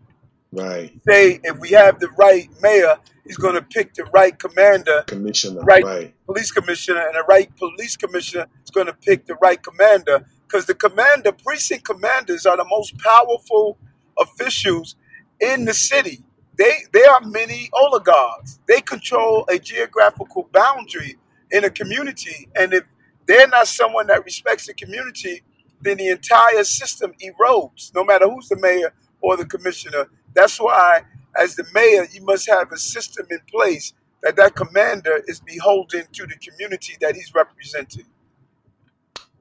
Right. 0.54 0.92
say 1.08 1.40
if 1.44 1.60
we 1.60 1.70
have 1.70 2.00
the 2.00 2.10
right 2.18 2.50
mayor, 2.62 2.98
he's 3.25 3.38
going 3.38 3.56
to 3.56 3.62
pick 3.62 3.94
the 3.94 4.04
right 4.06 4.38
commander 4.38 5.04
Commissioner. 5.08 5.62
Right. 5.62 5.84
Right. 5.84 6.13
police 6.25 6.51
commissioner 6.51 7.01
and 7.06 7.16
the 7.16 7.24
right 7.30 7.56
police 7.56 7.96
commissioner 7.96 8.48
is 8.63 8.72
going 8.72 8.88
to 8.88 8.94
pick 8.94 9.28
the 9.28 9.36
right 9.36 9.62
commander 9.63 10.25
because 10.48 10.66
the 10.66 10.75
commander 10.75 11.32
precinct 11.32 11.86
commanders 11.86 12.46
are 12.46 12.58
the 12.58 12.66
most 12.70 12.98
powerful 12.98 13.78
officials 14.20 14.96
in 15.40 15.66
the 15.66 15.74
city 15.74 16.24
they 16.58 16.80
they 16.92 17.04
are 17.06 17.22
mini 17.22 17.70
oligarchs 17.74 18.60
they 18.68 18.82
control 18.82 19.46
a 19.50 19.58
geographical 19.58 20.50
boundary 20.51 21.16
in 21.51 21.63
a 21.63 21.70
community 21.70 22.50
and 22.58 22.74
if 22.74 22.84
they're 23.25 23.48
not 23.48 23.68
someone 23.68 24.08
that 24.08 24.25
respects 24.25 24.68
the 24.68 24.74
community, 24.74 25.44
then 25.83 25.97
the 25.97 26.09
entire 26.09 26.63
system 26.63 27.13
erodes, 27.23 27.93
no 27.93 28.03
matter 28.03 28.29
who's 28.29 28.50
the 28.50 28.57
mayor 28.57 28.93
or 29.21 29.38
the 29.38 29.45
commissioner. 29.45 30.07
That's 30.33 30.59
why, 30.59 31.03
as 31.38 31.55
the 31.55 31.65
mayor, 31.73 32.07
you 32.11 32.23
must 32.23 32.50
have 32.50 32.71
a 32.71 32.77
system 32.77 33.25
in 33.29 33.39
place 33.51 33.93
that 34.23 34.35
that 34.35 34.55
commander 34.55 35.21
is 35.27 35.39
beholden 35.39 36.05
to 36.13 36.25
the 36.25 36.35
community 36.35 36.95
that 37.01 37.15
he's 37.15 37.33
representing. 37.33 38.05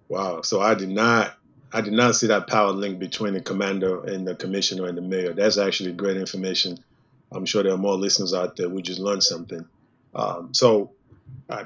Wow. 0.09 0.43
So 0.43 0.61
I 0.61 0.75
did 0.75 0.89
not 0.89 1.37
I 1.73 1.81
did 1.83 1.93
not 1.93 2.17
see 2.17 2.27
that 2.27 2.49
power 2.49 2.73
link 2.73 2.99
between 2.99 3.35
the 3.35 3.41
commander 3.41 4.03
and 4.05 4.27
the 4.27 4.35
commissioner 4.35 4.87
and 4.87 4.99
the 4.99 5.03
mayor. 5.03 5.33
That's 5.35 5.57
actually 5.57 5.93
great 5.93 6.17
information. 6.17 6.79
I'm 7.31 7.47
sure 7.47 7.63
there 7.63 7.73
are 7.73 7.79
more 7.79 7.95
listeners 7.95 8.35
out 8.35 8.57
there 8.57 8.69
who 8.69 8.83
just 8.83 8.99
learned 8.99 9.23
something. 9.23 9.65
Um, 10.15 10.53
so 10.53 10.91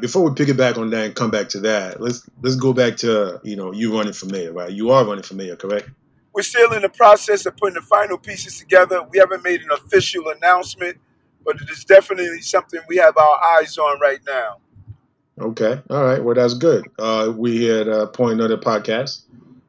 before 0.00 0.28
we 0.28 0.34
pick 0.34 0.48
it 0.48 0.56
back 0.56 0.78
on 0.78 0.90
that 0.90 1.04
and 1.06 1.14
come 1.14 1.30
back 1.30 1.48
to 1.50 1.60
that, 1.60 2.00
let's 2.00 2.28
let's 2.42 2.56
go 2.56 2.72
back 2.72 2.96
to 2.98 3.40
you 3.42 3.56
know 3.56 3.72
you 3.72 3.96
running 3.96 4.12
for 4.12 4.26
mayor, 4.26 4.52
right? 4.52 4.70
You 4.70 4.90
are 4.90 5.04
running 5.04 5.22
for 5.22 5.34
mayor, 5.34 5.56
correct? 5.56 5.90
We're 6.32 6.42
still 6.42 6.72
in 6.72 6.82
the 6.82 6.88
process 6.88 7.46
of 7.46 7.56
putting 7.56 7.74
the 7.74 7.82
final 7.82 8.18
pieces 8.18 8.58
together. 8.58 9.02
We 9.04 9.18
haven't 9.18 9.44
made 9.44 9.60
an 9.62 9.68
official 9.70 10.28
announcement, 10.30 10.98
but 11.44 11.56
it 11.60 11.70
is 11.70 11.84
definitely 11.84 12.40
something 12.40 12.80
we 12.88 12.96
have 12.96 13.16
our 13.16 13.44
eyes 13.56 13.78
on 13.78 14.00
right 14.00 14.18
now. 14.26 14.56
Okay, 15.38 15.80
all 15.90 16.04
right. 16.04 16.22
Well, 16.22 16.34
that's 16.34 16.54
good. 16.54 16.88
Uh, 16.98 17.32
we 17.36 17.58
here 17.58 17.80
at 17.80 17.88
uh, 17.88 18.06
Point 18.06 18.38
Noted 18.38 18.62
Podcast, 18.62 19.22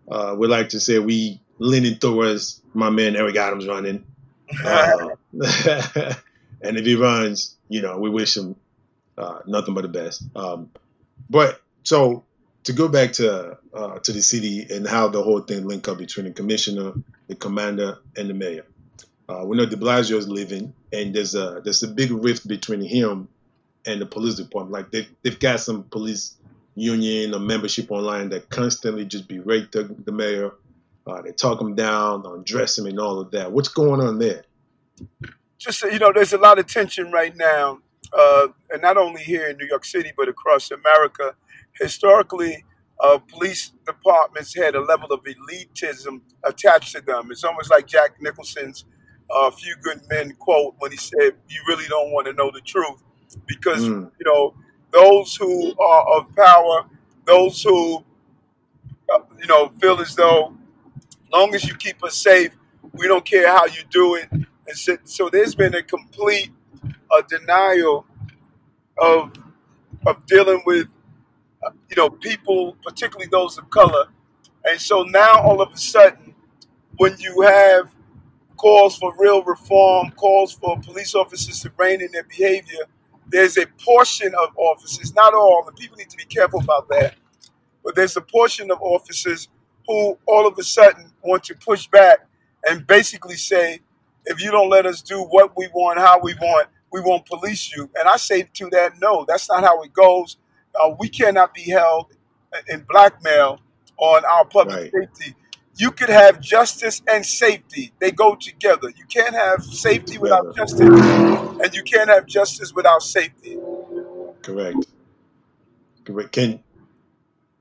uh, 0.09 0.35
we 0.37 0.47
like 0.47 0.69
to 0.69 0.79
say 0.79 0.99
we 0.99 1.41
leaning 1.59 1.97
towards 1.97 2.61
my 2.73 2.89
man 2.89 3.15
Eric 3.15 3.35
Adams 3.35 3.67
running. 3.67 4.05
Uh, 4.63 5.15
and 6.61 6.77
if 6.77 6.85
he 6.85 6.93
runs, 6.95 7.55
you 7.67 7.81
know, 7.81 7.97
we 7.97 8.11
wish 8.11 8.37
him 8.37 8.55
uh, 9.17 9.39
nothing 9.45 9.73
but 9.73 9.81
the 9.81 9.87
best. 9.87 10.23
Um, 10.35 10.69
but 11.29 11.61
so 11.83 12.25
to 12.65 12.73
go 12.73 12.87
back 12.87 13.13
to 13.13 13.57
uh, 13.73 13.99
to 13.99 14.11
the 14.11 14.21
city 14.21 14.65
and 14.69 14.87
how 14.87 15.07
the 15.07 15.21
whole 15.21 15.41
thing 15.41 15.67
link 15.67 15.87
up 15.87 15.97
between 15.97 16.25
the 16.25 16.31
commissioner, 16.31 16.93
the 17.27 17.35
commander, 17.35 17.99
and 18.17 18.29
the 18.29 18.33
mayor. 18.33 18.65
Uh, 19.27 19.43
we 19.45 19.57
know 19.57 19.65
De 19.65 19.75
Blasio 19.75 20.17
is 20.17 20.27
leaving, 20.27 20.73
and 20.91 21.13
there's 21.13 21.35
a 21.35 21.61
there's 21.63 21.83
a 21.83 21.87
big 21.87 22.11
rift 22.11 22.47
between 22.47 22.81
him 22.81 23.27
and 23.85 24.01
the 24.01 24.05
police 24.05 24.35
department. 24.35 24.71
Like 24.71 24.91
they've 24.91 25.09
they've 25.21 25.39
got 25.39 25.59
some 25.59 25.83
police 25.83 26.35
union 26.75 27.33
or 27.33 27.39
membership 27.39 27.91
online 27.91 28.29
that 28.29 28.49
constantly 28.49 29.05
just 29.05 29.27
berate 29.27 29.71
the, 29.71 29.83
the 29.83 30.11
mayor. 30.11 30.51
Uh, 31.07 31.21
they 31.21 31.31
talk 31.31 31.61
him 31.61 31.75
down, 31.75 32.25
undress 32.25 32.77
him, 32.77 32.87
and 32.87 32.99
all 32.99 33.19
of 33.19 33.31
that. 33.31 33.51
What's 33.51 33.69
going 33.69 34.01
on 34.01 34.17
there? 34.19 34.43
Just 35.57 35.83
you 35.83 35.99
know, 35.99 36.11
there's 36.11 36.33
a 36.33 36.37
lot 36.37 36.59
of 36.59 36.67
tension 36.67 37.11
right 37.11 37.35
now 37.35 37.79
uh, 38.15 38.47
and 38.71 38.81
not 38.81 38.97
only 38.97 39.21
here 39.21 39.47
in 39.47 39.57
New 39.57 39.67
York 39.67 39.85
City, 39.85 40.11
but 40.17 40.29
across 40.29 40.71
America. 40.71 41.35
Historically, 41.73 42.63
uh, 43.03 43.17
police 43.17 43.73
departments 43.85 44.55
had 44.55 44.75
a 44.75 44.79
level 44.79 45.11
of 45.11 45.21
elitism 45.23 46.21
attached 46.43 46.95
to 46.95 47.01
them. 47.01 47.27
It's 47.29 47.43
almost 47.43 47.69
like 47.69 47.87
Jack 47.87 48.21
Nicholson's 48.21 48.85
uh, 49.29 49.51
"Few 49.51 49.75
Good 49.81 50.01
Men" 50.09 50.33
quote 50.39 50.75
when 50.79 50.91
he 50.91 50.97
said, 50.97 51.35
"You 51.49 51.61
really 51.67 51.87
don't 51.87 52.11
want 52.11 52.27
to 52.27 52.33
know 52.33 52.51
the 52.51 52.61
truth, 52.61 53.03
because 53.47 53.81
mm. 53.81 54.09
you 54.19 54.25
know 54.25 54.55
those 54.91 55.35
who 55.35 55.77
are 55.77 56.17
of 56.17 56.33
power, 56.35 56.85
those 57.25 57.61
who 57.61 57.97
uh, 59.13 59.19
you 59.41 59.47
know 59.47 59.73
feel 59.81 59.99
as 59.99 60.15
though, 60.15 60.55
long 61.33 61.53
as 61.53 61.65
you 61.65 61.75
keep 61.75 62.01
us 62.03 62.15
safe, 62.15 62.51
we 62.93 63.09
don't 63.09 63.25
care 63.25 63.49
how 63.49 63.65
you 63.65 63.81
do 63.89 64.15
it." 64.15 64.29
And 64.31 64.77
so, 64.77 64.97
so 65.03 65.29
there's 65.29 65.53
been 65.53 65.75
a 65.75 65.83
complete 65.83 66.51
a 67.19 67.23
denial 67.23 68.05
of 68.97 69.33
of 70.05 70.25
dealing 70.27 70.61
with 70.65 70.87
uh, 71.65 71.71
you 71.89 71.95
know 71.97 72.09
people, 72.09 72.77
particularly 72.83 73.29
those 73.31 73.57
of 73.57 73.69
color. 73.69 74.07
And 74.65 74.79
so 74.79 75.03
now 75.03 75.41
all 75.41 75.61
of 75.61 75.71
a 75.73 75.77
sudden, 75.77 76.35
when 76.97 77.15
you 77.19 77.41
have 77.41 77.91
calls 78.57 78.97
for 78.97 79.13
real 79.19 79.43
reform, 79.43 80.11
calls 80.11 80.53
for 80.53 80.79
police 80.81 81.15
officers 81.15 81.61
to 81.61 81.71
rein 81.77 82.01
in 82.01 82.11
their 82.11 82.23
behavior, 82.23 82.81
there's 83.27 83.57
a 83.57 83.67
portion 83.83 84.33
of 84.41 84.49
officers, 84.57 85.13
not 85.15 85.33
all, 85.33 85.65
and 85.67 85.75
people 85.77 85.97
need 85.97 86.09
to 86.09 86.17
be 86.17 86.25
careful 86.25 86.61
about 86.61 86.87
that, 86.89 87.15
but 87.83 87.95
there's 87.95 88.17
a 88.17 88.21
portion 88.21 88.71
of 88.71 88.81
officers 88.81 89.49
who 89.87 90.17
all 90.27 90.47
of 90.47 90.57
a 90.57 90.63
sudden 90.63 91.11
want 91.23 91.43
to 91.45 91.55
push 91.55 91.87
back 91.87 92.27
and 92.67 92.87
basically 92.87 93.35
say, 93.35 93.81
if 94.25 94.41
you 94.41 94.51
don't 94.51 94.69
let 94.69 94.85
us 94.85 95.01
do 95.01 95.21
what 95.23 95.55
we 95.57 95.67
want, 95.69 95.99
how 95.99 96.19
we 96.21 96.33
want, 96.35 96.67
we 96.91 97.01
won't 97.01 97.25
police 97.25 97.75
you. 97.75 97.89
And 97.99 98.07
I 98.07 98.17
say 98.17 98.47
to 98.53 98.69
that, 98.71 98.93
no, 99.01 99.25
that's 99.27 99.49
not 99.49 99.63
how 99.63 99.81
it 99.83 99.93
goes. 99.93 100.37
Uh, 100.73 100.93
we 100.99 101.09
cannot 101.09 101.53
be 101.53 101.63
held 101.63 102.13
in 102.67 102.85
blackmail 102.87 103.59
on 103.97 104.23
our 104.25 104.45
public 104.45 104.93
right. 104.93 105.07
safety. 105.17 105.35
You 105.77 105.91
could 105.91 106.09
have 106.09 106.39
justice 106.39 107.01
and 107.07 107.25
safety. 107.25 107.91
They 107.99 108.11
go 108.11 108.35
together. 108.35 108.89
You 108.95 109.05
can't 109.07 109.35
have 109.35 109.63
safety 109.63 110.17
without 110.17 110.55
justice, 110.55 110.79
and 110.79 111.73
you 111.73 111.83
can't 111.83 112.09
have 112.09 112.25
justice 112.25 112.73
without 112.73 113.01
safety. 113.01 113.57
Correct. 114.41 114.87
Correct. 116.05 116.31
Can 116.31 116.63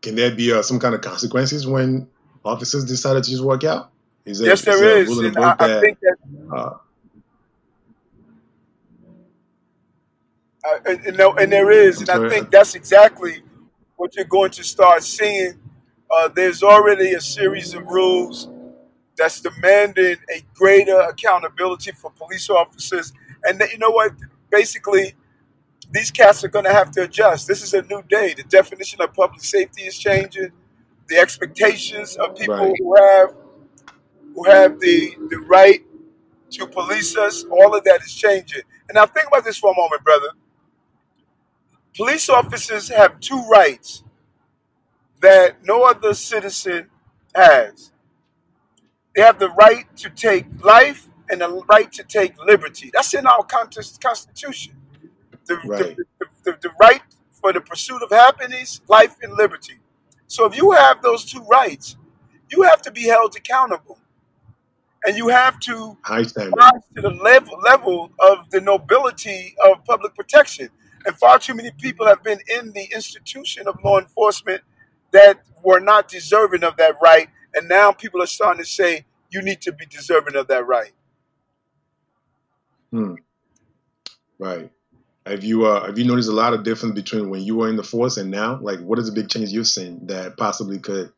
can 0.00 0.14
there 0.14 0.34
be 0.34 0.52
uh, 0.52 0.62
some 0.62 0.78
kind 0.78 0.94
of 0.94 1.00
consequences 1.00 1.66
when 1.66 2.06
officers 2.44 2.84
decided 2.84 3.24
to 3.24 3.30
just 3.30 3.42
walk 3.42 3.64
out? 3.64 3.90
Is 4.24 4.38
there, 4.38 4.48
yes, 4.48 4.62
there 4.62 4.98
is. 4.98 5.10
is. 5.10 5.36
I, 5.36 5.56
I, 5.58 5.80
think 5.80 5.98
that 6.00 6.16
uh, 6.54 6.76
Uh, 10.64 10.78
and, 10.86 11.06
and, 11.06 11.20
and, 11.20 11.52
there 11.52 11.70
is, 11.70 12.00
and 12.00 12.08
I 12.10 12.28
think 12.28 12.50
that's 12.50 12.74
exactly 12.74 13.42
what 13.96 14.16
you're 14.16 14.24
going 14.24 14.50
to 14.52 14.64
start 14.64 15.02
seeing. 15.02 15.60
Uh, 16.10 16.28
there's 16.28 16.62
already 16.62 17.12
a 17.12 17.20
series 17.20 17.74
of 17.74 17.84
rules 17.86 18.48
that's 19.16 19.40
demanding 19.40 20.16
a 20.34 20.42
greater 20.54 20.98
accountability 21.00 21.92
for 21.92 22.10
police 22.12 22.48
officers. 22.48 23.12
And 23.44 23.60
you 23.72 23.78
know 23.78 23.90
what? 23.90 24.12
Basically, 24.50 25.14
these 25.90 26.10
cats 26.10 26.42
are 26.44 26.48
going 26.48 26.64
to 26.64 26.72
have 26.72 26.90
to 26.92 27.02
adjust. 27.02 27.46
This 27.46 27.62
is 27.62 27.74
a 27.74 27.82
new 27.82 28.02
day. 28.08 28.32
The 28.34 28.44
definition 28.44 29.02
of 29.02 29.12
public 29.12 29.42
safety 29.42 29.82
is 29.82 29.98
changing. 29.98 30.50
The 31.08 31.18
expectations 31.18 32.16
of 32.16 32.36
people 32.36 32.56
right. 32.56 32.74
who 32.78 32.96
have 32.96 33.34
who 34.34 34.44
have 34.44 34.80
the 34.80 35.14
the 35.28 35.44
right 35.46 35.84
to 36.52 36.66
police 36.66 37.16
us, 37.16 37.44
all 37.44 37.76
of 37.76 37.84
that 37.84 38.00
is 38.02 38.14
changing. 38.14 38.62
And 38.88 38.96
now 38.96 39.04
think 39.04 39.28
about 39.28 39.44
this 39.44 39.58
for 39.58 39.70
a 39.70 39.76
moment, 39.76 40.02
brother 40.02 40.28
police 41.96 42.28
officers 42.28 42.88
have 42.88 43.20
two 43.20 43.42
rights 43.46 44.02
that 45.20 45.64
no 45.64 45.84
other 45.84 46.14
citizen 46.14 46.90
has. 47.34 47.92
They 49.14 49.22
have 49.22 49.38
the 49.38 49.50
right 49.50 49.84
to 49.96 50.10
take 50.10 50.46
life 50.62 51.08
and 51.30 51.40
the 51.40 51.62
right 51.68 51.90
to 51.92 52.02
take 52.02 52.38
liberty. 52.44 52.90
That's 52.92 53.14
in 53.14 53.26
our 53.26 53.44
Constitution. 53.44 54.74
The, 55.46 55.56
right. 55.66 55.96
the, 55.96 56.04
the, 56.18 56.26
the, 56.44 56.58
the 56.62 56.70
right 56.80 57.02
for 57.30 57.52
the 57.52 57.60
pursuit 57.60 58.02
of 58.02 58.10
happiness, 58.10 58.80
life, 58.88 59.16
and 59.22 59.32
liberty. 59.34 59.78
So 60.26 60.46
if 60.46 60.56
you 60.56 60.72
have 60.72 61.02
those 61.02 61.24
two 61.24 61.42
rights, 61.44 61.96
you 62.50 62.62
have 62.62 62.82
to 62.82 62.90
be 62.90 63.04
held 63.04 63.36
accountable. 63.36 63.98
And 65.06 65.16
you 65.16 65.28
have 65.28 65.58
to 65.60 65.98
rise 66.08 66.32
to 66.96 67.02
the 67.02 67.10
level, 67.10 67.58
level 67.60 68.10
of 68.18 68.50
the 68.50 68.60
nobility 68.60 69.54
of 69.64 69.84
public 69.84 70.14
protection. 70.14 70.70
And 71.04 71.16
far 71.16 71.38
too 71.38 71.54
many 71.54 71.70
people 71.70 72.06
have 72.06 72.22
been 72.22 72.40
in 72.58 72.72
the 72.72 72.88
institution 72.94 73.68
of 73.68 73.76
law 73.84 73.98
enforcement 73.98 74.62
that 75.10 75.42
were 75.62 75.80
not 75.80 76.08
deserving 76.08 76.64
of 76.64 76.76
that 76.76 76.96
right. 77.02 77.28
And 77.54 77.68
now 77.68 77.92
people 77.92 78.22
are 78.22 78.26
starting 78.26 78.62
to 78.62 78.68
say, 78.68 79.04
you 79.30 79.42
need 79.42 79.60
to 79.62 79.72
be 79.72 79.86
deserving 79.86 80.36
of 80.36 80.46
that 80.48 80.66
right. 80.66 80.92
Hmm. 82.90 83.14
Right. 84.38 84.70
Have 85.26 85.42
you 85.42 85.66
uh, 85.66 85.86
have 85.86 85.98
you 85.98 86.04
noticed 86.04 86.28
a 86.28 86.32
lot 86.32 86.52
of 86.52 86.64
difference 86.64 86.94
between 86.94 87.30
when 87.30 87.40
you 87.42 87.56
were 87.56 87.68
in 87.68 87.76
the 87.76 87.82
force 87.82 88.18
and 88.18 88.30
now? 88.30 88.58
Like, 88.60 88.80
what 88.80 88.98
is 88.98 89.06
the 89.06 89.12
big 89.12 89.30
change 89.30 89.50
you've 89.50 89.66
seen 89.66 90.06
that 90.08 90.36
possibly 90.36 90.78
could? 90.78 91.12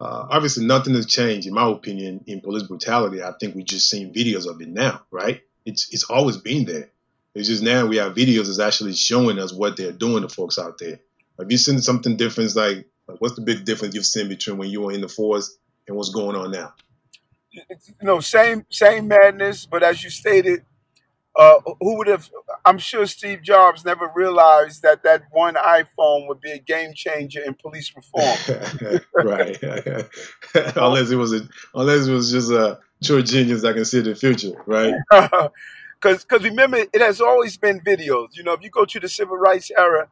Uh, 0.00 0.28
obviously, 0.30 0.64
nothing 0.64 0.94
has 0.94 1.06
changed, 1.06 1.48
in 1.48 1.54
my 1.54 1.68
opinion, 1.68 2.22
in 2.28 2.40
police 2.40 2.62
brutality. 2.62 3.20
I 3.20 3.32
think 3.40 3.56
we 3.56 3.64
just 3.64 3.90
seen 3.90 4.14
videos 4.14 4.48
of 4.48 4.60
it 4.60 4.68
now, 4.68 5.02
right? 5.10 5.40
It's 5.66 5.92
it's 5.92 6.04
always 6.04 6.36
been 6.36 6.66
there. 6.66 6.90
It's 7.38 7.48
just 7.48 7.62
now 7.62 7.86
we 7.86 7.98
have 7.98 8.14
videos 8.14 8.46
that's 8.46 8.58
actually 8.58 8.94
showing 8.94 9.38
us 9.38 9.52
what 9.52 9.76
they're 9.76 9.92
doing 9.92 10.22
to 10.22 10.28
folks 10.28 10.58
out 10.58 10.78
there. 10.78 11.00
Have 11.38 11.50
you 11.50 11.58
seen 11.58 11.80
something 11.80 12.16
different? 12.16 12.54
Like, 12.56 12.86
like 13.06 13.20
what's 13.20 13.36
the 13.36 13.42
big 13.42 13.64
difference 13.64 13.94
you've 13.94 14.06
seen 14.06 14.28
between 14.28 14.58
when 14.58 14.70
you 14.70 14.82
were 14.82 14.92
in 14.92 15.00
the 15.00 15.08
force 15.08 15.56
and 15.86 15.96
what's 15.96 16.10
going 16.10 16.36
on 16.36 16.50
now? 16.50 16.74
You 17.52 17.62
know, 18.02 18.20
same 18.20 18.66
same 18.70 19.08
madness, 19.08 19.66
but 19.66 19.82
as 19.82 20.02
you 20.02 20.10
stated, 20.10 20.64
uh, 21.38 21.60
who 21.80 21.96
would 21.96 22.08
have? 22.08 22.28
I'm 22.64 22.78
sure 22.78 23.06
Steve 23.06 23.42
Jobs 23.42 23.84
never 23.84 24.10
realized 24.14 24.82
that 24.82 25.04
that 25.04 25.22
one 25.30 25.54
iPhone 25.54 26.26
would 26.26 26.40
be 26.40 26.50
a 26.50 26.58
game 26.58 26.92
changer 26.94 27.40
in 27.40 27.54
police 27.54 27.92
reform. 27.94 29.00
right, 29.14 29.56
unless 30.76 31.10
it 31.10 31.16
was 31.16 31.32
a, 31.32 31.48
unless 31.74 32.08
it 32.08 32.12
was 32.12 32.32
just 32.32 32.50
a 32.50 32.80
true 33.02 33.22
genius 33.22 33.62
that 33.62 33.74
can 33.74 33.84
see 33.84 34.00
the 34.00 34.16
future, 34.16 34.60
right? 34.66 34.94
Because 36.00 36.24
because 36.24 36.44
remember, 36.44 36.78
it 36.78 37.00
has 37.00 37.20
always 37.20 37.56
been 37.56 37.80
videos. 37.80 38.28
You 38.36 38.44
know, 38.44 38.52
if 38.54 38.62
you 38.62 38.70
go 38.70 38.84
to 38.84 39.00
the 39.00 39.08
civil 39.08 39.36
rights 39.36 39.70
era, 39.76 40.08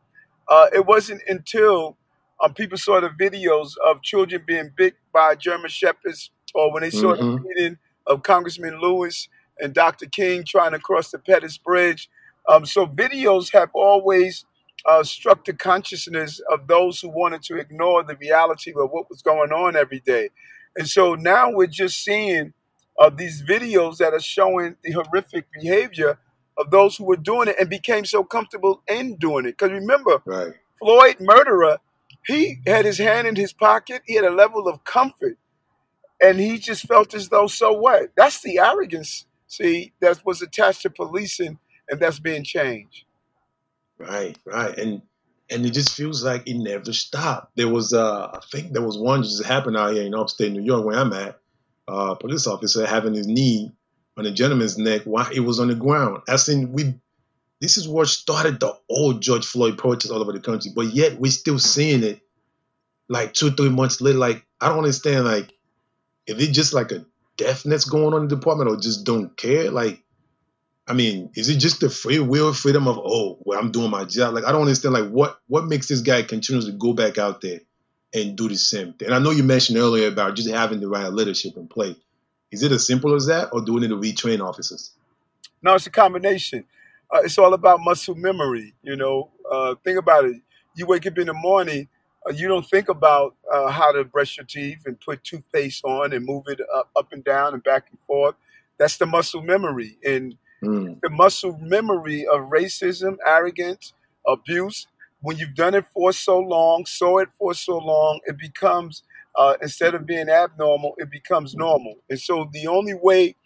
uh, 0.49 0.67
it 0.75 0.87
wasn't 0.87 1.23
until 1.29 1.97
um, 2.43 2.55
people 2.55 2.79
saw 2.79 3.01
the 3.01 3.09
videos 3.11 3.75
of 3.87 4.03
children 4.03 4.43
being 4.47 4.73
bit 4.77 4.95
by 5.13 5.35
German 5.37 5.71
shepherds, 5.71 6.31
or 6.55 6.73
when 6.73 6.83
they 6.83 6.91
saw 6.91 7.15
the 7.17 7.25
Mm-hmm. 7.25 7.49
meeting 7.49 7.79
of 8.07 8.23
Congressman 8.23 8.81
Lewis 8.81 9.29
and 9.61 9.75
Dr. 9.75 10.07
King 10.07 10.45
trying 10.45 10.73
to 10.73 10.79
cross 10.79 11.11
the 11.11 11.19
Pettus 11.19 11.59
Bridge. 11.59 12.11
Um, 12.49 12.67
so 12.67 12.87
videos 12.87 13.53
have 13.53 13.71
always 13.75 14.45
uh, 14.87 15.03
struck 15.05 15.45
the 15.45 15.53
consciousness 15.53 16.41
of 16.53 16.67
those 16.69 17.01
who 17.01 17.09
wanted 17.11 17.43
to 17.45 17.57
ignore 17.57 18.03
the 18.05 18.17
reality 18.17 18.73
of 18.77 18.91
what 18.91 19.11
was 19.11 19.23
going 19.23 19.53
on 19.53 19.77
every 19.77 20.01
day. 20.01 20.31
And 20.77 20.89
so 20.89 21.15
now 21.15 21.51
we're 21.51 21.67
just 21.69 22.03
seeing 22.05 22.53
uh, 22.99 23.11
these 23.11 23.43
videos 23.43 23.99
that 23.99 24.13
are 24.15 24.21
showing 24.21 24.77
the 24.83 24.93
horrific 24.93 25.47
behavior 25.53 26.19
of 26.59 26.71
those 26.71 26.97
who 26.97 27.05
were 27.05 27.17
doing 27.17 27.49
it 27.49 27.57
and 27.61 27.69
became 27.69 28.05
so 28.05 28.25
comfortable 28.25 28.83
in 28.89 29.17
doing 29.17 29.47
it. 29.47 29.59
Because 29.59 29.71
remember, 29.73 30.23
Right. 30.25 30.55
Floyd 30.79 31.17
murderer, 31.21 31.79
he 32.27 32.59
had 32.67 32.85
his 32.85 32.99
hand 32.99 33.27
in 33.27 33.37
his 33.37 33.53
pocket. 33.53 34.03
He 34.07 34.15
had 34.15 34.25
a 34.25 34.31
level 34.31 34.69
of 34.69 34.85
comfort, 34.85 35.39
and 36.23 36.39
he 36.39 36.59
just 36.59 36.87
felt 36.87 37.15
as 37.15 37.29
though, 37.29 37.47
so 37.47 37.73
what? 37.73 38.11
That's 38.17 38.43
the 38.43 38.59
arrogance, 38.59 39.27
see, 39.47 39.93
that 40.01 40.25
was 40.25 40.43
attached 40.43 40.83
to 40.83 40.91
policing, 40.91 41.59
and 41.89 42.01
that's 42.01 42.19
being 42.19 42.45
changed. 42.45 43.05
Right, 43.99 44.39
right, 44.45 44.77
and 44.79 45.03
and 45.51 45.65
it 45.65 45.73
just 45.73 45.95
feels 45.95 46.25
like 46.25 46.49
it 46.49 46.57
never 46.57 46.93
stopped. 46.93 47.57
There 47.57 47.69
was, 47.69 47.93
uh, 47.93 48.31
I 48.35 48.41
think 48.51 48.73
there 48.73 48.83
was 48.83 48.99
one 48.99 49.23
just 49.23 49.45
happened 49.45 49.77
out 49.77 49.95
here 49.95 50.05
in 50.05 50.15
upstate 50.15 50.53
New 50.53 50.63
York 50.63 50.85
where 50.85 50.99
I'm 50.99 51.13
at. 51.13 51.39
Uh, 51.89 52.15
police 52.15 52.47
officer 52.47 52.85
having 52.85 53.15
his 53.15 53.27
knee 53.29 53.73
on 54.17 54.27
a 54.27 54.33
gentleman's 54.33 54.77
neck 54.77 55.03
while 55.03 55.25
he 55.25 55.41
was 55.41 55.61
on 55.61 55.69
the 55.69 55.75
ground. 55.75 56.23
I 56.29 56.37
seen 56.37 56.73
we. 56.73 56.95
This 57.61 57.79
is 57.79 57.89
what 57.89 58.09
started 58.09 58.61
the 58.61 58.77
old 58.91 59.23
George 59.23 59.47
Floyd 59.47 59.79
protests 59.79 60.11
all 60.11 60.21
over 60.21 60.33
the 60.33 60.41
country, 60.41 60.73
but 60.75 60.87
yet 60.93 61.19
we're 61.19 61.33
still 61.33 61.59
seeing 61.59 62.03
it. 62.03 62.21
Like 63.09 63.33
two, 63.33 63.51
three 63.53 63.71
months 63.71 64.01
later, 64.01 64.19
like 64.19 64.45
I 64.61 64.69
don't 64.69 64.79
understand. 64.79 65.25
Like, 65.25 65.53
if 66.27 66.41
it 66.41 66.53
just 66.53 66.75
like 66.75 66.91
a 66.91 67.07
deafness 67.37 67.85
going 67.85 68.15
on 68.15 68.23
in 68.23 68.29
the 68.29 68.37
department, 68.37 68.69
or 68.69 68.77
just 68.77 69.05
don't 69.05 69.37
care. 69.37 69.71
Like, 69.71 70.03
I 70.89 70.93
mean, 70.93 71.31
is 71.37 71.49
it 71.49 71.59
just 71.59 71.81
the 71.81 71.89
free 71.89 72.19
will, 72.19 72.53
freedom 72.53 72.89
of 72.89 72.99
oh, 72.99 73.39
well, 73.45 73.59
I'm 73.59 73.71
doing 73.71 73.91
my 73.91 74.05
job? 74.05 74.35
Like, 74.35 74.45
I 74.45 74.53
don't 74.53 74.63
understand. 74.63 74.95
Like, 74.95 75.09
what 75.09 75.39
what 75.47 75.67
makes 75.67 75.87
this 75.87 76.01
guy 76.01 76.23
continuously 76.23 76.75
go 76.77 76.93
back 76.93 77.17
out 77.17 77.41
there 77.43 77.61
and 78.15 78.37
do 78.37 78.49
the 78.49 78.57
same 78.57 78.93
thing? 78.95 79.07
And 79.07 79.15
I 79.15 79.19
know 79.19 79.31
you 79.31 79.43
mentioned 79.43 79.79
earlier 79.79 80.09
about 80.09 80.37
just 80.37 80.51
having 80.51 80.81
the 80.81 80.89
right 80.89 81.13
leadership 81.13 81.57
in 81.57 81.69
place. 81.69 81.97
Is 82.53 82.63
it 82.63 82.73
as 82.73 82.87
simple 82.87 83.15
as 83.15 83.27
that, 83.27 83.51
or 83.53 83.61
do 83.61 83.75
we 83.75 83.81
need 83.81 83.89
to 83.91 83.97
retrain 83.97 84.47
officers? 84.47 84.93
No, 85.63 85.75
it's 85.75 85.87
a 85.87 85.91
combination. 85.91 86.65
Uh, 87.13 87.21
it's 87.25 87.39
all 87.39 87.55
about 87.55 87.81
muscle 87.81 88.15
memory. 88.15 88.75
You 88.83 88.97
know, 88.97 89.31
uh, 89.51 89.75
think 89.85 89.99
about 89.99 90.25
it. 90.25 90.37
You 90.75 90.87
wake 90.87 91.07
up 91.07 91.19
in 91.19 91.27
the 91.27 91.35
morning, 91.35 91.89
uh, 92.27 92.33
you 92.33 92.49
don't 92.49 92.67
think 92.67 92.89
about 92.89 93.35
uh, 93.53 93.71
how 93.71 93.93
to 93.93 94.05
brush 94.05 94.37
your 94.37 94.47
teeth 94.47 94.83
and 94.87 95.01
put 95.01 95.25
toothpaste 95.25 95.85
on 95.85 96.13
and 96.13 96.25
move 96.25 96.45
it 96.49 96.61
up, 96.75 96.91
up 96.97 97.13
and 97.13 97.25
down 97.25 97.55
and 97.55 97.63
back 97.63 97.87
and 97.91 97.99
forth. 98.07 98.35
That's 98.79 98.97
the 98.97 99.07
muscle 99.07 99.43
memory. 99.43 99.99
And 100.05 100.37
Mm, 100.63 101.01
the 101.03 101.11
muscle 101.11 101.59
memory 101.61 102.27
of 102.27 102.51
racism, 102.51 103.17
arrogance, 103.27 103.93
abuse. 104.27 104.87
When 105.21 105.39
you've 105.39 105.55
done 105.55 105.75
it 105.75 105.87
for 105.93 106.13
so 106.13 106.39
long, 106.39 106.87
saw 106.87 107.19
it 107.19 107.29
for 107.39 107.55
so 107.55 107.79
long, 107.79 108.21
it 108.27 108.39
becomes 108.39 109.03
uh, 109.35 109.55
instead 109.63 109.95
of 109.95 110.07
being 110.07 110.29
abnormal, 110.29 110.95
it 110.99 111.11
becomes 111.11 111.55
normal. 111.55 111.97
And 112.09 112.19
so 112.19 112.49
the 112.53 112.67
only 112.67 112.95
way 112.95 113.37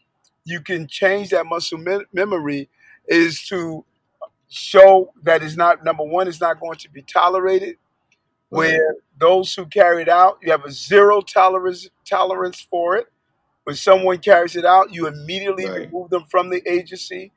you 0.44 0.61
can 0.61 0.87
change 0.88 1.30
that 1.30 1.46
muscle 1.46 1.78
me- 1.78 2.04
memory 2.12 2.68
is 3.09 3.42
to 3.48 3.85
show 4.48 5.12
that 5.22 5.42
it's 5.42 5.56
not 5.56 5.85
number 5.85 6.04
one 6.04 6.28
it's 6.28 6.40
not 6.40 6.61
going 6.61 6.78
to 6.78 6.90
be 6.90 7.02
tolerated. 7.02 7.76
Where 8.50 8.96
those 9.18 9.54
who 9.54 9.66
carry 9.66 10.02
it 10.02 10.09
out, 10.09 10.38
you 10.42 10.50
have 10.50 10.64
a 10.64 10.72
zero 10.72 11.20
tolerance 11.20 11.88
tolerance 12.09 12.61
for 12.61 12.96
it. 12.96 13.06
When 13.64 13.76
someone 13.76 14.18
carries 14.18 14.56
it 14.56 14.64
out, 14.64 14.92
you 14.92 15.06
immediately 15.06 15.66
right, 15.66 15.80
remove 15.83 16.11
them 16.11 16.24
from 16.30 16.50
the 16.50 16.62
agency 16.68 17.33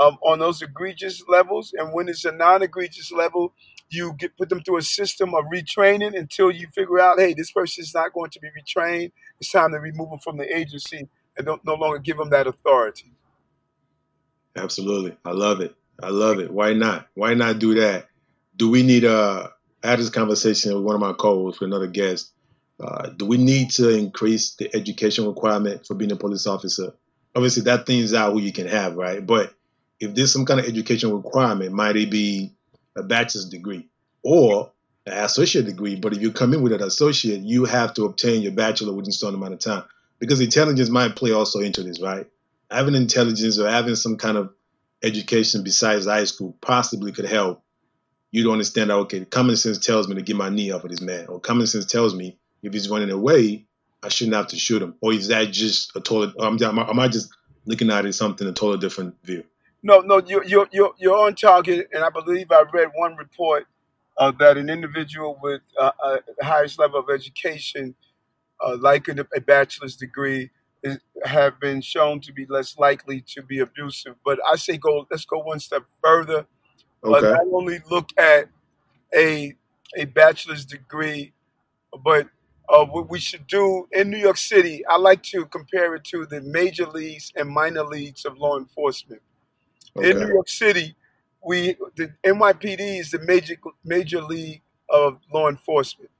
um, 0.00 0.18
on 0.22 0.38
those 0.38 0.62
egregious 0.62 1.24
levels. 1.28 1.72
And 1.76 1.94
when 1.94 2.08
it's 2.08 2.24
a 2.24 2.32
non-egregious 2.32 3.12
level, 3.12 3.54
you 3.90 4.14
get 4.18 4.36
put 4.36 4.48
them 4.48 4.62
through 4.62 4.78
a 4.78 4.82
system 4.82 5.34
of 5.34 5.44
retraining 5.52 6.16
until 6.16 6.50
you 6.50 6.68
figure 6.74 7.00
out, 7.00 7.18
hey, 7.18 7.34
this 7.34 7.50
person 7.50 7.82
is 7.82 7.94
not 7.94 8.12
going 8.12 8.30
to 8.30 8.40
be 8.40 8.48
retrained. 8.48 9.12
It's 9.40 9.50
time 9.50 9.72
to 9.72 9.78
remove 9.78 10.10
them 10.10 10.18
from 10.18 10.36
the 10.36 10.56
agency 10.56 11.08
and 11.36 11.46
don't 11.46 11.64
no 11.64 11.74
longer 11.74 11.98
give 11.98 12.18
them 12.18 12.30
that 12.30 12.46
authority. 12.46 13.12
absolutely. 14.56 15.16
I 15.24 15.32
love 15.32 15.60
it. 15.60 15.74
I 16.02 16.10
love 16.10 16.38
it. 16.40 16.50
Why 16.50 16.74
not? 16.74 17.08
Why 17.14 17.34
not 17.34 17.58
do 17.58 17.74
that? 17.74 18.08
Do 18.56 18.70
we 18.70 18.82
need 18.82 19.04
a? 19.04 19.52
I 19.82 19.90
had 19.90 20.00
this 20.00 20.10
conversation 20.10 20.74
with 20.74 20.84
one 20.84 20.94
of 20.94 21.00
my 21.00 21.12
co-hosts 21.12 21.60
with 21.60 21.68
another 21.68 21.86
guest. 21.86 22.32
Uh, 22.80 23.08
do 23.10 23.26
we 23.26 23.36
need 23.36 23.70
to 23.70 23.88
increase 23.90 24.54
the 24.54 24.74
education 24.74 25.26
requirement 25.26 25.86
for 25.86 25.94
being 25.94 26.12
a 26.12 26.16
police 26.16 26.46
officer? 26.46 26.92
Obviously, 27.34 27.64
that 27.64 27.86
things 27.86 28.14
out 28.14 28.32
who 28.32 28.40
you 28.40 28.52
can 28.52 28.66
have, 28.66 28.96
right? 28.96 29.24
But 29.24 29.54
if 30.00 30.14
there's 30.14 30.32
some 30.32 30.44
kind 30.44 30.60
of 30.60 30.66
education 30.66 31.12
requirement, 31.12 31.72
might 31.72 31.96
it 31.96 32.10
be 32.10 32.54
a 32.96 33.02
bachelor's 33.02 33.46
degree 33.46 33.88
or 34.22 34.72
an 35.06 35.24
associate 35.24 35.66
degree? 35.66 35.96
But 35.96 36.12
if 36.12 36.20
you 36.20 36.32
come 36.32 36.54
in 36.54 36.62
with 36.62 36.72
an 36.72 36.82
associate, 36.82 37.40
you 37.40 37.64
have 37.64 37.94
to 37.94 38.04
obtain 38.04 38.42
your 38.42 38.52
bachelor 38.52 38.92
within 38.92 39.10
a 39.10 39.12
certain 39.12 39.36
amount 39.36 39.54
of 39.54 39.60
time 39.60 39.84
because 40.18 40.40
intelligence 40.40 40.88
might 40.90 41.16
play 41.16 41.32
also 41.32 41.60
into 41.60 41.82
this, 41.82 42.00
right? 42.00 42.26
Having 42.70 42.96
intelligence 42.96 43.58
or 43.58 43.68
having 43.68 43.94
some 43.94 44.16
kind 44.16 44.36
of 44.36 44.52
education 45.02 45.62
besides 45.62 46.06
high 46.06 46.24
school 46.24 46.56
possibly 46.60 47.12
could 47.12 47.24
help 47.24 47.62
you 48.30 48.42
to 48.44 48.52
understand 48.52 48.90
that 48.90 48.94
okay, 48.94 49.24
common 49.24 49.56
sense 49.56 49.78
tells 49.78 50.08
me 50.08 50.14
to 50.14 50.22
get 50.22 50.36
my 50.36 50.48
knee 50.48 50.70
off 50.70 50.84
of 50.84 50.90
this 50.90 51.00
man, 51.00 51.26
or 51.28 51.40
common 51.40 51.66
sense 51.66 51.86
tells 51.86 52.14
me 52.14 52.36
if 52.62 52.72
he's 52.72 52.90
running 52.90 53.10
away, 53.10 53.64
I 54.02 54.08
shouldn't 54.08 54.36
have 54.36 54.48
to 54.48 54.56
shoot 54.56 54.82
him, 54.82 54.94
or 55.00 55.12
is 55.12 55.28
that 55.28 55.50
just 55.50 55.96
a 55.96 56.00
total? 56.00 56.44
Am, 56.44 56.98
I 57.00 57.08
just 57.08 57.30
looking 57.64 57.90
at 57.90 58.06
it 58.06 58.12
something 58.12 58.46
a 58.46 58.52
totally 58.52 58.78
different 58.78 59.14
view? 59.24 59.44
No, 59.82 60.00
no, 60.00 60.20
you're 60.26 60.44
you're 60.44 60.68
you're, 60.72 60.92
you're 60.98 61.16
on 61.16 61.34
target, 61.34 61.88
and 61.92 62.02
I 62.04 62.10
believe 62.10 62.50
I 62.50 62.64
read 62.72 62.88
one 62.94 63.16
report 63.16 63.66
uh, 64.18 64.32
that 64.40 64.56
an 64.56 64.68
individual 64.68 65.38
with 65.42 65.62
uh, 65.80 65.92
uh, 66.02 66.18
the 66.38 66.44
highest 66.44 66.78
level 66.78 66.98
of 67.00 67.06
education, 67.10 67.94
uh, 68.64 68.76
like 68.80 69.08
a, 69.08 69.26
a 69.36 69.40
bachelor's 69.40 69.96
degree, 69.96 70.50
is, 70.82 70.98
have 71.24 71.60
been 71.60 71.80
shown 71.80 72.20
to 72.22 72.32
be 72.32 72.46
less 72.46 72.76
likely 72.78 73.20
to 73.28 73.42
be 73.42 73.60
abusive. 73.60 74.16
But 74.24 74.40
I 74.50 74.56
say 74.56 74.78
go, 74.78 75.06
let's 75.10 75.24
go 75.24 75.38
one 75.38 75.60
step 75.60 75.84
further. 76.02 76.46
But 77.02 77.24
Okay, 77.24 77.32
not 77.32 77.46
only 77.52 77.80
look 77.90 78.10
at 78.18 78.48
a 79.14 79.54
a 79.96 80.06
bachelor's 80.06 80.64
degree, 80.64 81.32
but 82.04 82.28
uh, 82.68 82.84
what 82.86 83.08
we 83.10 83.20
should 83.20 83.46
do 83.46 83.88
in 83.92 84.10
New 84.10 84.18
York 84.18 84.36
City, 84.38 84.84
I 84.86 84.98
like 84.98 85.22
to 85.24 85.46
compare 85.46 85.94
it 85.94 86.04
to 86.04 86.26
the 86.26 86.40
major 86.42 86.86
leagues 86.86 87.32
and 87.36 87.48
minor 87.48 87.84
leagues 87.84 88.24
of 88.24 88.38
law 88.38 88.58
enforcement 88.58 89.22
in 89.96 90.18
New 90.18 90.28
York 90.28 90.48
City, 90.48 90.94
we 91.44 91.76
the 91.96 92.12
NYPD 92.24 93.00
is 93.00 93.10
the 93.10 93.20
major 93.20 93.56
major 93.84 94.20
league 94.22 94.62
of 94.90 95.18
law 95.32 95.48
enforcement, 95.48 96.10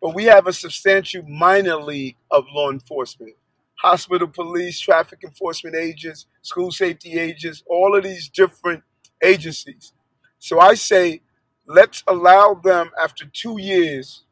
but 0.00 0.14
we 0.14 0.24
have 0.24 0.46
a 0.46 0.52
substantial 0.52 1.22
minor 1.22 1.76
league 1.76 2.16
of 2.30 2.44
law 2.52 2.70
enforcement. 2.70 3.34
Hospital 3.82 4.26
police, 4.26 4.80
traffic 4.80 5.20
enforcement 5.22 5.76
agents, 5.76 6.26
school 6.42 6.70
safety 6.70 7.18
agents, 7.18 7.62
all 7.68 7.96
of 7.96 8.04
these 8.04 8.28
different 8.28 8.82
agencies. 9.22 9.92
So 10.38 10.60
I 10.60 10.74
say, 10.74 11.20
let's 11.66 12.02
allow 12.06 12.54
them 12.54 12.90
after 13.02 13.26
two 13.26 13.60
years 13.60 14.24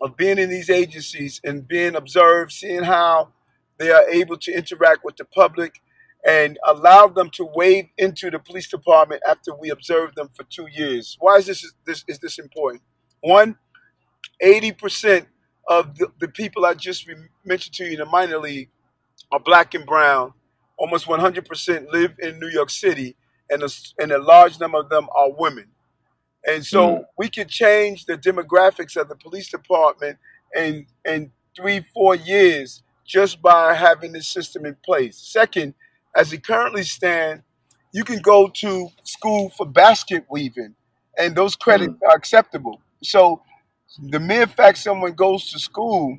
of 0.00 0.16
being 0.16 0.38
in 0.38 0.50
these 0.50 0.70
agencies 0.70 1.40
and 1.42 1.66
being 1.66 1.96
observed, 1.96 2.52
seeing 2.52 2.84
how 2.84 3.32
they 3.78 3.90
are 3.90 4.08
able 4.08 4.36
to 4.38 4.52
interact 4.52 5.04
with 5.04 5.16
the 5.16 5.24
public, 5.24 5.80
and 6.26 6.58
allow 6.66 7.06
them 7.06 7.30
to 7.30 7.48
wade 7.54 7.90
into 7.96 8.30
the 8.30 8.38
police 8.38 8.68
department 8.68 9.22
after 9.28 9.54
we 9.54 9.70
observe 9.70 10.14
them 10.16 10.28
for 10.34 10.42
two 10.44 10.66
years. 10.72 11.16
Why 11.20 11.36
is 11.36 11.46
this 11.46 11.72
this 11.86 12.04
is 12.08 12.18
this 12.18 12.38
important? 12.38 12.82
One, 13.20 13.56
80% 14.42 15.26
of 15.68 15.96
the, 15.96 16.08
the 16.20 16.28
people 16.28 16.64
I 16.66 16.74
just 16.74 17.06
re- 17.06 17.14
mentioned 17.44 17.74
to 17.76 17.84
you 17.84 17.92
in 17.92 17.98
the 17.98 18.06
minor 18.06 18.38
league 18.38 18.70
are 19.32 19.40
black 19.40 19.74
and 19.74 19.86
brown. 19.86 20.32
Almost 20.78 21.06
100% 21.06 21.92
live 21.92 22.16
in 22.18 22.38
New 22.38 22.48
York 22.48 22.68
City, 22.68 23.16
and 23.48 23.62
a, 23.62 23.68
and 23.98 24.12
a 24.12 24.18
large 24.18 24.60
number 24.60 24.78
of 24.78 24.90
them 24.90 25.08
are 25.16 25.32
women. 25.32 25.68
And 26.46 26.62
mm, 26.62 26.66
so 26.66 27.04
we 27.16 27.30
could 27.30 27.48
change 27.48 28.04
the 28.04 28.18
demographics 28.18 28.96
of 28.96 29.08
the 29.08 29.16
police 29.16 29.48
department 29.48 30.18
in 30.54 30.86
in 31.04 31.32
three, 31.56 31.84
four 31.94 32.14
years 32.14 32.82
just 33.06 33.40
by 33.40 33.72
having 33.74 34.12
this 34.12 34.28
system 34.28 34.66
in 34.66 34.76
place. 34.84 35.16
Second, 35.16 35.74
as 36.16 36.32
it 36.34 36.44
currently 36.46 36.84
stands, 36.84 37.44
you 37.92 38.04
can 38.04 38.20
go 38.20 38.48
to 38.48 38.88
school 39.04 39.50
for 39.50 39.66
basket 39.66 40.26
weaving, 40.30 40.76
and 41.18 41.36
those 41.36 41.56
credits 41.56 41.94
mm, 41.94 42.08
are 42.10 42.16
acceptable. 42.16 42.82
So 43.02 43.42
the 44.10 44.20
mere 44.20 44.46
fact 44.46 44.78
someone 44.78 45.12
goes 45.14 45.50
to 45.52 45.58
school 45.60 46.18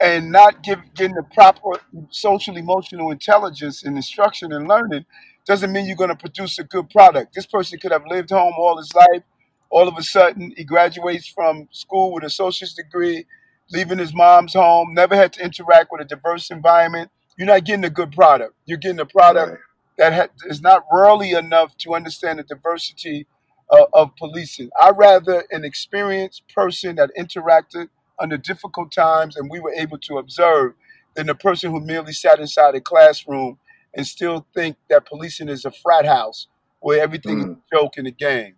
and 0.00 0.30
not 0.30 0.62
give, 0.62 0.80
getting 0.94 1.14
the 1.16 1.24
proper 1.34 1.72
social 2.10 2.56
emotional 2.56 3.10
intelligence 3.10 3.82
and 3.84 3.96
instruction 3.96 4.52
and 4.52 4.68
learning 4.68 5.04
doesn't 5.46 5.72
mean 5.72 5.86
you're 5.86 5.96
going 5.96 6.10
to 6.10 6.16
produce 6.16 6.58
a 6.58 6.64
good 6.64 6.88
product. 6.90 7.34
This 7.34 7.46
person 7.46 7.78
could 7.78 7.92
have 7.92 8.06
lived 8.06 8.30
home 8.30 8.52
all 8.58 8.76
his 8.78 8.92
life, 8.94 9.22
All 9.70 9.88
of 9.88 9.96
a 9.98 10.02
sudden, 10.02 10.52
he 10.56 10.64
graduates 10.64 11.26
from 11.26 11.68
school 11.72 12.12
with 12.12 12.22
a 12.22 12.26
associate's 12.28 12.74
degree, 12.74 13.26
leaving 13.70 13.98
his 13.98 14.14
mom's 14.14 14.54
home, 14.54 14.94
never 14.94 15.16
had 15.16 15.32
to 15.34 15.44
interact 15.44 15.90
with 15.90 16.00
a 16.00 16.04
diverse 16.04 16.50
environment. 16.50 17.10
You're 17.38 17.46
not 17.46 17.64
getting 17.64 17.84
a 17.84 17.90
good 17.90 18.12
product. 18.12 18.54
You're 18.66 18.78
getting 18.78 19.00
a 19.00 19.06
product 19.06 19.50
Right. 19.52 19.58
that 19.98 20.12
ha- 20.12 20.34
is 20.46 20.60
not 20.60 20.84
rurally 20.90 21.38
enough 21.38 21.76
to 21.78 21.94
understand 21.94 22.38
the 22.40 22.42
diversity 22.42 23.26
uh, 23.70 23.84
of 23.92 24.16
policing. 24.16 24.70
I'd 24.80 24.96
rather 24.98 25.44
an 25.50 25.64
experienced 25.64 26.42
person 26.54 26.96
that 26.96 27.10
interacted 27.18 27.88
under 28.18 28.36
difficult 28.38 28.90
times 28.92 29.36
and 29.36 29.50
we 29.50 29.60
were 29.60 29.72
able 29.74 29.98
to 29.98 30.18
observe 30.18 30.72
than 31.14 31.28
a 31.28 31.34
person 31.34 31.70
who 31.70 31.80
merely 31.80 32.12
sat 32.12 32.40
inside 32.40 32.74
a 32.74 32.80
classroom 32.80 33.58
and 33.94 34.06
still 34.06 34.46
think 34.54 34.76
that 34.88 35.06
policing 35.06 35.48
is 35.48 35.64
a 35.64 35.70
frat 35.70 36.06
house 36.06 36.46
where 36.80 37.00
everything 37.02 37.38
is 37.40 37.44
Mm. 37.46 37.56
a 37.58 37.76
joke 37.76 37.98
in 37.98 38.04
the 38.06 38.10
game. 38.10 38.56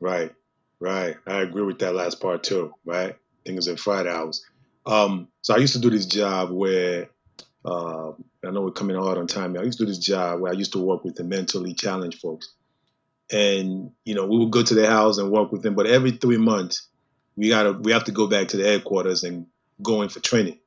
Right, 0.00 0.34
right. 0.80 1.16
I 1.26 1.40
agree 1.42 1.62
with 1.62 1.78
that 1.80 1.94
last 1.94 2.20
part 2.20 2.42
too. 2.44 2.74
Right, 2.84 3.16
Things 3.44 3.66
in 3.68 3.76
Friday 3.76 4.10
hours. 4.10 4.44
Um, 4.86 5.28
so 5.42 5.54
I 5.54 5.58
used 5.58 5.72
to 5.74 5.80
do 5.80 5.90
this 5.90 6.06
job 6.06 6.50
where 6.50 7.08
uh, 7.64 8.12
I 8.44 8.50
know 8.50 8.62
we're 8.62 8.70
coming 8.70 8.96
hard 8.96 9.18
on 9.18 9.26
time. 9.26 9.56
I 9.56 9.62
used 9.62 9.78
to 9.78 9.84
do 9.84 9.90
this 9.90 9.98
job 9.98 10.40
where 10.40 10.52
I 10.52 10.56
used 10.56 10.72
to 10.72 10.78
work 10.78 11.04
with 11.04 11.16
the 11.16 11.24
mentally 11.24 11.74
challenged 11.74 12.20
folks, 12.20 12.52
and 13.30 13.92
you 14.04 14.14
know 14.14 14.26
we 14.26 14.38
would 14.38 14.50
go 14.50 14.62
to 14.62 14.74
their 14.74 14.90
house 14.90 15.18
and 15.18 15.30
work 15.30 15.52
with 15.52 15.62
them. 15.62 15.74
But 15.74 15.86
every 15.86 16.12
three 16.12 16.38
months, 16.38 16.88
we 17.36 17.48
gotta 17.48 17.72
we 17.72 17.92
have 17.92 18.04
to 18.04 18.12
go 18.12 18.26
back 18.26 18.48
to 18.48 18.56
the 18.56 18.64
headquarters 18.64 19.24
and 19.24 19.46
go 19.82 20.02
in 20.02 20.08
for 20.08 20.20
training 20.20 20.58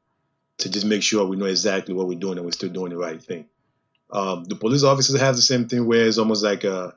to 0.60 0.70
just 0.70 0.86
make 0.86 1.02
sure 1.02 1.26
we 1.26 1.38
know 1.38 1.46
exactly 1.46 1.94
what 1.94 2.08
we're 2.08 2.20
doing 2.20 2.38
and 2.38 2.46
we're 2.46 2.52
still 2.52 2.70
doing 2.70 2.92
the 2.92 2.98
right 2.98 3.22
thing. 3.22 3.46
Um, 4.12 4.44
the 4.44 4.56
police 4.56 4.84
officers 4.84 5.20
have 5.20 5.36
the 5.36 5.42
same 5.42 5.68
thing 5.68 5.86
where 5.86 6.06
it's 6.06 6.18
almost 6.18 6.44
like 6.44 6.64
a 6.64 6.94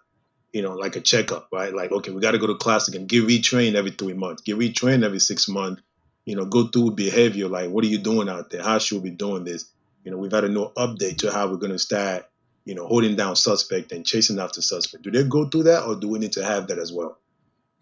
you 0.54 0.62
know, 0.62 0.74
like 0.74 0.94
a 0.94 1.00
checkup, 1.00 1.48
right? 1.52 1.74
Like, 1.74 1.90
okay, 1.90 2.12
we 2.12 2.20
got 2.20 2.30
to 2.30 2.38
go 2.38 2.46
to 2.46 2.54
class 2.54 2.87
again, 2.87 3.07
get 3.07 3.26
retrained 3.26 3.74
every 3.74 3.90
three 3.90 4.14
months, 4.14 4.40
get 4.42 4.57
retrained 4.57 5.04
every 5.04 5.18
six 5.18 5.48
months, 5.48 5.83
you 6.24 6.37
know, 6.37 6.44
go 6.44 6.68
through 6.68 6.92
behavior. 6.92 7.48
Like, 7.48 7.70
what 7.70 7.85
are 7.85 7.88
you 7.88 7.98
doing 7.98 8.28
out 8.28 8.50
there? 8.50 8.62
How 8.62 8.78
should 8.78 9.02
we 9.02 9.11
be 9.11 9.16
doing 9.16 9.42
this? 9.42 9.68
You 10.05 10.11
know, 10.12 10.19
we've 10.19 10.33
had 10.33 10.45
a 10.45 10.49
new 10.49 10.69
update 10.77 11.19
to 11.19 11.33
how 11.33 11.49
we're 11.49 11.57
going 11.59 11.73
to 11.73 11.79
start, 11.79 12.27
you 12.64 12.75
know, 12.75 12.87
holding 12.87 13.17
down 13.17 13.37
suspect 13.37 13.93
and 13.93 14.07
chasing 14.07 14.38
after 14.38 14.62
suspect. 14.62 15.03
Do 15.05 15.11
they 15.11 15.25
go 15.25 15.49
through 15.49 15.64
that 15.64 15.85
or 15.85 15.97
do 15.97 16.09
we 16.09 16.19
need 16.19 16.33
to 16.33 16.45
have 16.45 16.69
that 16.69 16.79
as 16.79 16.93
well? 16.93 17.19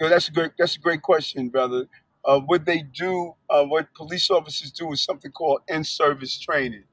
So 0.00 0.08
that's 0.08 0.28
a 0.28 0.32
great 0.32 0.52
that's 0.58 0.76
a 0.76 0.80
great 0.80 1.02
question, 1.02 1.48
brother. 1.48 1.88
Uh, 2.24 2.40
what 2.40 2.64
they 2.64 2.82
do, 2.82 3.34
uh, 3.50 3.64
what 3.64 3.92
police 3.94 4.30
officers 4.30 4.70
do, 4.70 4.92
is 4.92 5.02
something 5.02 5.32
called 5.32 5.62
in-service 5.68 6.38
training. 6.38 6.84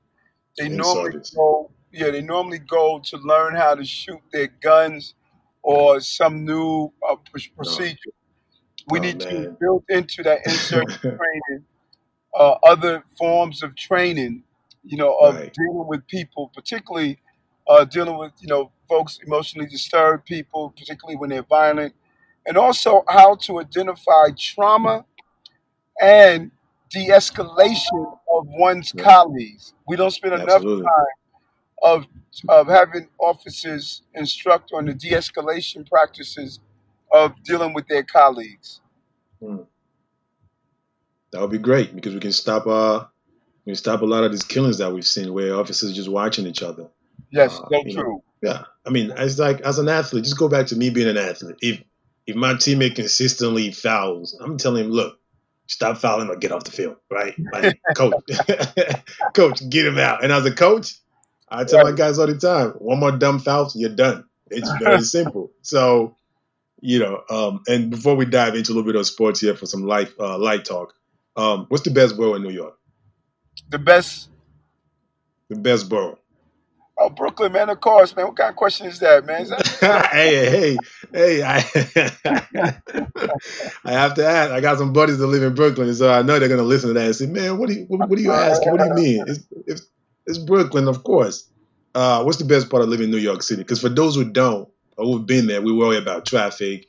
They 0.57 0.69
In 0.69 0.77
normally 0.77 1.11
service. 1.11 1.35
go, 1.35 1.71
yeah, 1.91 2.11
they 2.11 2.21
normally 2.21 2.59
go 2.59 2.99
to 2.99 3.17
learn 3.17 3.55
how 3.55 3.75
to 3.75 3.85
shoot 3.85 4.21
their 4.33 4.47
guns 4.47 5.15
or 5.63 6.01
some 6.01 6.45
new 6.45 6.93
uh, 7.07 7.15
pr- 7.17 7.39
procedure. 7.55 8.11
We 8.87 8.99
Oh, 8.99 9.01
need 9.01 9.19
to 9.21 9.47
build 9.59 9.85
into 9.89 10.23
that 10.23 10.41
in-service 10.47 10.97
training 11.17 11.65
uh, 12.35 12.55
other 12.67 13.03
forms 13.17 13.63
of 13.63 13.75
training, 13.75 14.43
you 14.89 14.97
know, 14.97 15.15
of 15.21 15.35
Right. 15.35 15.53
dealing 15.53 15.87
with 15.87 16.05
people, 16.07 16.51
particularly 16.53 17.19
uh, 17.67 17.85
dealing 17.85 18.17
with, 18.17 18.31
you 18.39 18.47
know, 18.47 18.71
folks 18.87 19.19
emotionally 19.25 19.67
disturbed 19.67 20.25
people, 20.25 20.71
particularly 20.75 21.15
when 21.15 21.29
they're 21.29 21.43
violent, 21.43 21.93
and 22.47 22.57
also 22.57 23.03
how 23.07 23.35
to 23.35 23.59
identify 23.59 24.29
trauma 24.35 25.05
and 26.01 26.51
de-escalation 26.89 28.17
of 28.33 28.47
one's 28.47 28.91
Right. 28.95 29.03
colleagues. 29.05 29.73
We 29.87 29.95
don't 29.95 30.11
spend 30.11 30.33
enough 30.33 30.63
time 30.63 31.13
of 31.83 32.05
of 32.47 32.67
having 32.67 33.09
officers 33.19 34.01
instruct 34.15 34.71
on 34.73 34.85
the 34.85 34.93
de-escalation 34.93 35.87
practices 35.87 36.59
of 37.11 37.33
dealing 37.43 37.73
with 37.73 37.87
their 37.87 38.03
colleagues. 38.03 38.81
Mm. 39.41 39.67
That 41.31 41.41
would 41.41 41.51
be 41.51 41.59
great 41.59 41.93
because 41.95 42.13
we 42.15 42.19
can 42.19 42.31
stop 42.31 42.65
uh 42.65 43.05
we 43.69 43.75
stop 43.75 44.01
a 44.01 44.05
lot 44.05 44.23
of 44.23 44.31
these 44.31 44.43
killings 44.43 44.77
that 44.79 44.91
we've 44.93 45.05
seen 45.05 45.33
where 45.33 45.55
officers 45.55 45.95
just 45.95 46.09
watching 46.09 46.47
each 46.47 46.63
other. 46.63 46.87
Yes, 47.31 47.59
Uh, 47.59 47.67
so 47.69 47.83
you 47.85 47.95
know, 47.95 48.01
true. 48.01 48.23
Yeah, 48.41 48.63
I 48.85 48.89
mean, 48.89 49.11
it's 49.15 49.39
like 49.39 49.61
as 49.61 49.79
an 49.79 49.89
athlete, 49.89 50.23
just 50.23 50.37
go 50.37 50.49
back 50.49 50.67
to 50.67 50.75
me 50.75 50.89
being 50.89 51.09
an 51.09 51.17
athlete. 51.17 51.57
If 51.61 51.83
if 52.25 52.35
my 52.35 52.53
teammate 52.53 52.95
consistently 52.95 53.71
fouls, 53.71 54.37
I'm 54.39 54.57
telling 54.57 54.85
him, 54.85 54.91
look, 54.91 55.19
stop 55.67 55.97
fouling 55.97 56.29
or 56.29 56.35
get 56.35 56.51
off 56.51 56.63
the 56.63 56.71
field, 56.71 56.97
right? 57.09 57.35
Like, 57.53 57.79
coach, 57.95 58.13
coach, 59.33 59.69
get 59.69 59.85
him 59.85 59.97
out. 59.97 60.23
And 60.23 60.31
as 60.31 60.45
a 60.45 60.51
coach, 60.53 60.95
I 61.49 61.63
tell 61.63 61.83
my 61.83 61.91
guys 61.91 62.19
all 62.19 62.27
the 62.27 62.37
time, 62.37 62.71
one 62.71 62.99
more 62.99 63.11
dumb 63.11 63.39
foul, 63.39 63.71
you're 63.75 63.89
done. 63.89 64.25
It's 64.49 64.69
very 64.79 65.01
simple. 65.17 65.51
So, 65.61 66.15
you 66.81 66.99
know, 66.99 67.23
um, 67.29 67.61
and 67.67 67.89
before 67.89 68.15
we 68.15 68.25
dive 68.25 68.55
into 68.55 68.71
a 68.71 68.73
little 68.73 68.89
bit 68.89 68.95
of 68.95 69.05
sports 69.07 69.39
here 69.39 69.55
for 69.55 69.65
some 69.65 69.83
light 69.83 70.09
uh, 70.19 70.37
light 70.37 70.65
talk, 70.65 70.93
um, 71.35 71.65
what's 71.69 71.83
the 71.83 71.91
best 71.91 72.17
borough 72.17 72.35
in 72.35 72.43
New 72.43 72.51
York? 72.51 72.78
The 73.69 73.79
best 73.79 74.29
The 75.49 75.55
best 75.55 75.89
borough. 75.89 76.17
Oh, 77.01 77.09
Brooklyn, 77.09 77.53
man, 77.53 77.69
of 77.69 77.79
course, 77.79 78.13
man. 78.13 78.25
What 78.27 78.35
kind 78.35 78.49
of 78.49 78.57
question 78.57 78.85
is 78.87 78.99
that, 78.99 79.25
man? 79.25 79.43
Is 79.43 79.49
that- 79.51 80.07
hey, 80.11 80.49
hey, 80.49 80.77
hey! 81.13 81.43
I, 81.43 81.57
I 83.85 83.91
have 83.93 84.15
to 84.15 84.25
ask. 84.25 84.51
I 84.51 84.59
got 84.59 84.77
some 84.79 84.91
buddies 84.91 85.17
that 85.19 85.27
live 85.27 85.43
in 85.43 85.55
Brooklyn, 85.55 85.93
so 85.95 86.11
I 86.11 86.23
know 86.23 86.37
they're 86.39 86.49
gonna 86.49 86.63
listen 86.63 86.89
to 86.89 86.93
that 86.95 87.05
and 87.05 87.15
say, 87.15 87.25
"Man, 87.27 87.57
what 87.57 87.69
do 87.69 87.75
you 87.75 87.85
what, 87.87 88.09
what 88.09 88.17
do 88.17 88.21
you 88.23 88.33
ask? 88.33 88.65
What 88.65 88.79
do 88.81 88.85
you 88.87 88.93
mean? 88.95 89.23
It's, 89.27 89.39
it's, 89.65 89.81
it's 90.25 90.37
Brooklyn, 90.39 90.89
of 90.89 91.03
course. 91.05 91.47
Uh, 91.95 92.23
what's 92.23 92.37
the 92.37 92.45
best 92.45 92.69
part 92.69 92.83
of 92.83 92.89
living 92.89 93.05
in 93.05 93.11
New 93.11 93.17
York 93.17 93.43
City? 93.43 93.61
Because 93.63 93.79
for 93.79 93.89
those 93.89 94.15
who 94.15 94.25
don't 94.25 94.67
or 94.97 95.05
who've 95.05 95.25
been 95.25 95.47
there, 95.47 95.61
we 95.61 95.71
worry 95.71 95.97
about 95.97 96.25
traffic, 96.25 96.87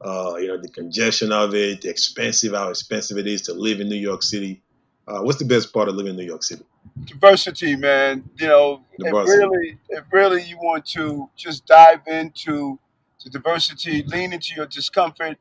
uh, 0.00 0.34
you 0.40 0.48
know, 0.48 0.58
the 0.60 0.68
congestion 0.68 1.30
of 1.30 1.54
it, 1.54 1.82
the 1.82 1.88
expensive, 1.88 2.52
how 2.52 2.68
expensive 2.68 3.16
it 3.16 3.28
is 3.28 3.42
to 3.42 3.54
live 3.54 3.80
in 3.80 3.88
New 3.88 3.94
York 3.96 4.22
City. 4.24 4.62
Uh, 5.06 5.20
what's 5.22 5.38
the 5.38 5.44
best 5.44 5.72
part 5.72 5.88
of 5.88 5.94
living 5.96 6.10
in 6.10 6.16
New 6.16 6.24
York 6.24 6.42
City? 6.42 6.64
diversity, 7.04 7.76
man. 7.76 8.24
You 8.38 8.46
know, 8.48 8.84
it 9.02 9.14
Diversity. 9.14 9.38
really, 9.38 9.78
it 9.88 10.04
really, 10.12 10.42
you 10.42 10.56
want 10.58 10.86
to 10.86 11.30
just 11.36 11.66
dive 11.66 12.00
into 12.06 12.78
the 13.24 13.30
diversity, 13.30 14.02
lean 14.04 14.32
into 14.32 14.54
your 14.56 14.66
discomfort, 14.66 15.38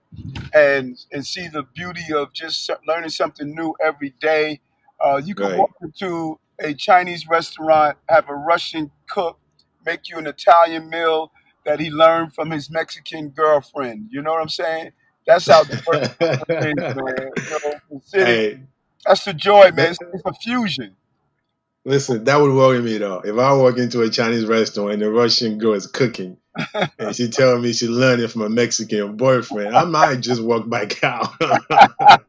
and 0.54 0.98
and 1.12 1.26
see 1.26 1.48
the 1.48 1.64
beauty 1.64 2.14
of 2.14 2.34
just 2.34 2.70
learning 2.88 3.10
something 3.10 3.54
new 3.56 3.76
every 3.84 4.12
day. 4.20 4.60
Uh, 5.00 5.22
you 5.24 5.36
can 5.36 5.48
Right. 5.48 5.56
walk 5.56 5.72
into 5.82 6.40
a 6.60 6.74
Chinese 6.74 7.28
restaurant, 7.28 7.98
have 8.10 8.30
a 8.30 8.36
Russian 8.36 8.92
cook 9.10 9.40
make 9.86 10.10
you 10.10 10.18
an 10.18 10.28
Italian 10.28 10.90
meal 10.90 11.32
that 11.66 11.80
he 11.80 11.90
learned 11.90 12.34
from 12.36 12.52
his 12.52 12.70
Mexican 12.70 13.30
girlfriend. 13.30 14.08
You 14.12 14.22
know 14.22 14.32
what 14.32 14.42
I'm 14.42 14.50
saying? 14.50 14.92
That's 15.26 15.48
how 15.48 15.64
diverse 15.64 16.02
man. 16.94 17.32
You 17.50 17.60
know, 17.64 17.82
the 17.90 18.00
city, 18.04 18.42
hey, 18.42 18.60
that's 19.06 19.26
the 19.26 19.34
joy, 19.34 19.72
man. 19.72 19.92
It's, 19.92 20.00
it's 20.14 20.24
a 20.26 20.34
fusion. 20.34 20.96
Listen, 21.84 22.24
that 22.26 22.40
would 22.40 22.54
worry 22.54 22.80
me 22.82 22.98
though. 23.00 23.22
If 23.22 23.38
I 23.38 23.54
walk 23.54 23.78
into 23.78 24.02
a 24.02 24.10
Chinese 24.10 24.46
restaurant 24.46 24.92
and 24.94 25.02
the 25.02 25.10
Russian 25.10 25.58
girl 25.58 25.74
is 25.74 25.88
cooking 25.88 26.38
and 27.00 27.16
she 27.16 27.28
telling 27.30 27.64
me 27.64 27.74
she 27.74 27.88
learned 27.88 28.22
it 28.22 28.28
from 28.28 28.44
a 28.44 28.50
Mexican 28.50 29.18
boyfriend, 29.18 29.76
I 29.76 29.86
might 29.86 30.20
just 30.20 30.44
walk 30.44 30.70
back 30.70 31.04
out. 31.04 31.30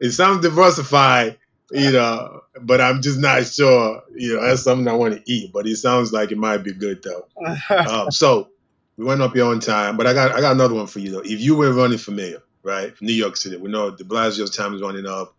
it 0.00 0.10
sounds 0.10 0.42
diversified, 0.42 1.38
you 1.70 1.92
know, 1.92 2.42
but 2.60 2.82
I'm 2.82 3.00
just 3.00 3.18
not 3.18 3.46
sure. 3.46 4.02
You 4.14 4.36
know, 4.36 4.42
that's 4.46 4.62
something 4.62 4.88
I 4.88 4.92
want 4.92 5.14
to 5.14 5.22
eat, 5.32 5.50
but 5.50 5.66
it 5.66 5.76
sounds 5.76 6.12
like 6.12 6.30
it 6.30 6.38
might 6.38 6.58
be 6.58 6.74
good 6.74 7.02
though. 7.02 7.26
Um, 7.74 8.10
so 8.10 8.50
we 8.98 9.06
went 9.06 9.22
up 9.22 9.32
here 9.32 9.46
on 9.46 9.58
time, 9.58 9.96
but 9.96 10.06
I 10.06 10.12
got 10.12 10.32
I 10.32 10.42
got 10.42 10.52
another 10.52 10.74
one 10.74 10.86
for 10.86 10.98
you 10.98 11.12
though. 11.12 11.22
If 11.24 11.40
you 11.40 11.56
were 11.56 11.72
running 11.72 11.98
for 11.98 12.10
mayor, 12.10 12.42
right, 12.62 12.94
from 12.94 13.06
New 13.06 13.14
York 13.14 13.38
City, 13.38 13.56
we 13.56 13.70
know 13.70 13.90
De 13.90 14.04
Blasio's 14.04 14.54
time 14.54 14.74
is 14.74 14.82
running 14.82 15.06
up. 15.06 15.34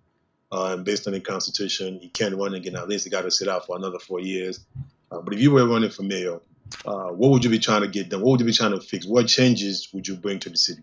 Uh, 0.55 0.77
based 0.77 1.05
on 1.05 1.11
the 1.11 1.19
Constitution, 1.19 1.99
he 1.99 2.07
can't 2.07 2.33
run 2.33 2.53
again. 2.53 2.77
At 2.77 2.87
least 2.87 3.03
he 3.03 3.09
got 3.09 3.23
to 3.23 3.31
sit 3.31 3.49
out 3.49 3.65
for 3.65 3.75
another 3.75 3.99
four 3.99 4.21
years. 4.21 4.65
Uh, 5.11 5.19
but 5.19 5.33
if 5.33 5.41
you 5.41 5.51
were 5.51 5.67
running 5.67 5.89
for 5.89 6.03
mayor, 6.03 6.39
uh, 6.85 7.09
what 7.09 7.31
would 7.31 7.43
you 7.43 7.49
be 7.49 7.59
trying 7.59 7.81
to 7.81 7.89
get 7.89 8.07
done? 8.07 8.21
What 8.21 8.31
would 8.31 8.39
you 8.39 8.45
be 8.45 8.53
trying 8.53 8.71
to 8.71 8.79
fix? 8.79 9.05
What 9.05 9.27
changes 9.27 9.89
would 9.93 10.07
you 10.07 10.15
bring 10.15 10.39
to 10.39 10.49
the 10.49 10.57
city? 10.57 10.81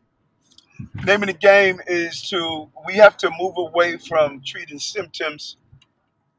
name 1.07 1.23
of 1.23 1.29
the 1.29 1.33
game 1.33 1.81
is 1.87 2.29
to 2.29 2.69
we 2.87 2.95
have 2.95 3.17
to 3.17 3.31
move 3.39 3.55
away 3.57 3.97
from 3.97 4.43
treating 4.45 4.79
symptoms 4.79 5.57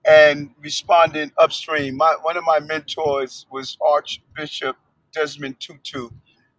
and 0.06 0.52
responding 0.62 1.32
upstream. 1.40 1.96
My, 1.98 2.16
one 2.22 2.38
of 2.38 2.44
my 2.44 2.60
mentors 2.60 3.48
was 3.52 3.78
Archbishop 3.82 4.76
Desmond 5.12 5.60
Tutu, 5.60 6.10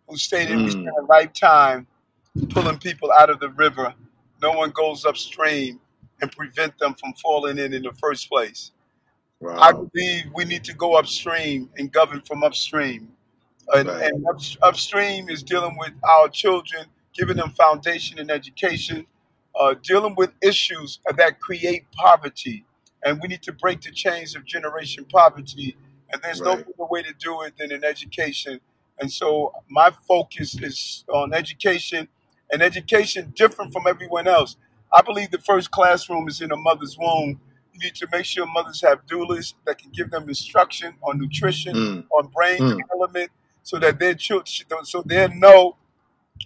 who 0.09 0.17
stated 0.17 0.57
we 0.57 0.65
Mm. 0.65 0.71
spend 0.73 0.89
a 0.99 1.03
lifetime 1.03 1.87
pulling 2.51 2.79
people 2.79 3.13
out 3.13 3.31
of 3.31 3.39
the 3.39 3.51
river. 3.51 3.95
No 4.43 4.53
one 4.53 4.71
goes 4.71 5.05
upstream 5.05 5.79
and 6.25 6.33
prevent 6.33 6.79
them 6.79 6.95
from 6.95 7.13
falling 7.23 7.59
in 7.59 7.75
in 7.75 7.83
the 7.83 7.93
first 8.01 8.29
place. 8.31 8.73
I 9.59 9.73
believe 9.73 10.25
we 10.35 10.45
need 10.47 10.65
to 10.65 10.75
go 10.75 10.95
upstream 10.95 11.71
and 11.77 11.93
govern 11.93 12.23
from 12.23 12.43
upstream. 12.45 13.11
And, 13.75 13.89
Right. 13.89 14.11
and 14.13 14.27
up, 14.27 14.41
upstream 14.63 15.29
is 15.31 15.43
dealing 15.43 15.77
with 15.79 15.93
our 16.03 16.29
children, 16.29 16.87
giving 17.15 17.37
them 17.37 17.51
foundation 17.51 18.19
and 18.19 18.31
education, 18.31 19.07
uh, 19.59 19.75
dealing 19.83 20.15
with 20.17 20.33
issues 20.43 21.01
that 21.17 21.41
create 21.41 21.91
poverty. 21.93 22.65
And 23.05 23.21
we 23.21 23.29
need 23.29 23.43
to 23.43 23.53
break 23.53 23.83
the 23.83 23.91
chains 23.93 24.35
of 24.35 24.45
generation 24.47 25.05
poverty. 25.05 25.77
And 26.13 26.23
there's 26.23 26.41
no 26.43 26.57
Right. 26.57 26.67
better 26.67 26.87
way 26.91 27.03
to 27.03 27.13
do 27.15 27.43
it 27.43 27.57
than 27.59 27.73
in 27.73 27.85
education. 27.85 28.61
And 29.01 29.13
so 29.13 29.53
my 29.69 29.91
focus 30.09 30.57
is 30.61 31.05
on 31.09 31.35
education 31.35 32.09
and 32.53 32.63
education 32.63 33.33
different 33.37 33.73
from 33.73 33.87
everyone 33.87 34.29
else. 34.29 34.57
I 34.95 35.03
believe 35.03 35.31
the 35.33 35.39
first 35.41 35.71
classroom 35.73 36.29
is 36.29 36.41
in 36.43 36.53
a 36.53 36.57
mother's 36.57 36.97
womb. 36.99 37.41
You 37.73 37.81
need 37.81 37.97
to 37.97 38.09
make 38.13 38.25
sure 38.27 38.47
mothers 38.47 38.83
have 38.83 39.07
doulas 39.07 39.55
that 39.67 39.79
can 39.79 39.91
give 39.93 40.11
them 40.11 40.29
instruction 40.29 40.95
on 41.03 41.19
nutrition, 41.21 41.77
Mm. 41.77 42.05
on 42.13 42.29
brain 42.29 42.61
Mm. 42.63 42.77
development, 42.77 43.33
so 43.65 43.79
that 43.81 43.99
their 43.99 44.15
children, 44.15 44.85
so 44.85 45.03
they 45.03 45.29
know 45.29 45.77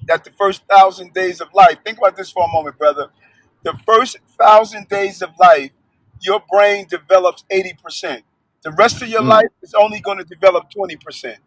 that 0.07 0.25
the 0.25 0.33
first 0.33 0.63
thousand 0.67 1.15
days 1.15 1.41
of 1.41 1.49
life. 1.55 1.79
Think 1.85 1.99
about 1.99 2.17
this 2.17 2.31
for 2.31 2.45
a 2.45 2.49
moment, 2.49 2.79
brother. 2.79 3.09
The 3.65 3.79
first 3.87 4.19
thousand 4.41 4.89
days 4.89 5.23
of 5.23 5.31
life, 5.41 5.73
your 6.21 6.43
brain 6.51 6.87
develops 6.89 7.45
eighty 7.51 7.75
percent. 7.83 8.25
The 8.63 8.73
rest 8.73 9.03
of 9.03 9.09
your 9.09 9.23
Mm. 9.23 9.29
life 9.29 9.51
is 9.63 9.75
only 9.75 10.01
going 10.01 10.19
to 10.19 10.25
develop 10.25 10.71
twenty 10.71 10.97
percent. 10.97 11.39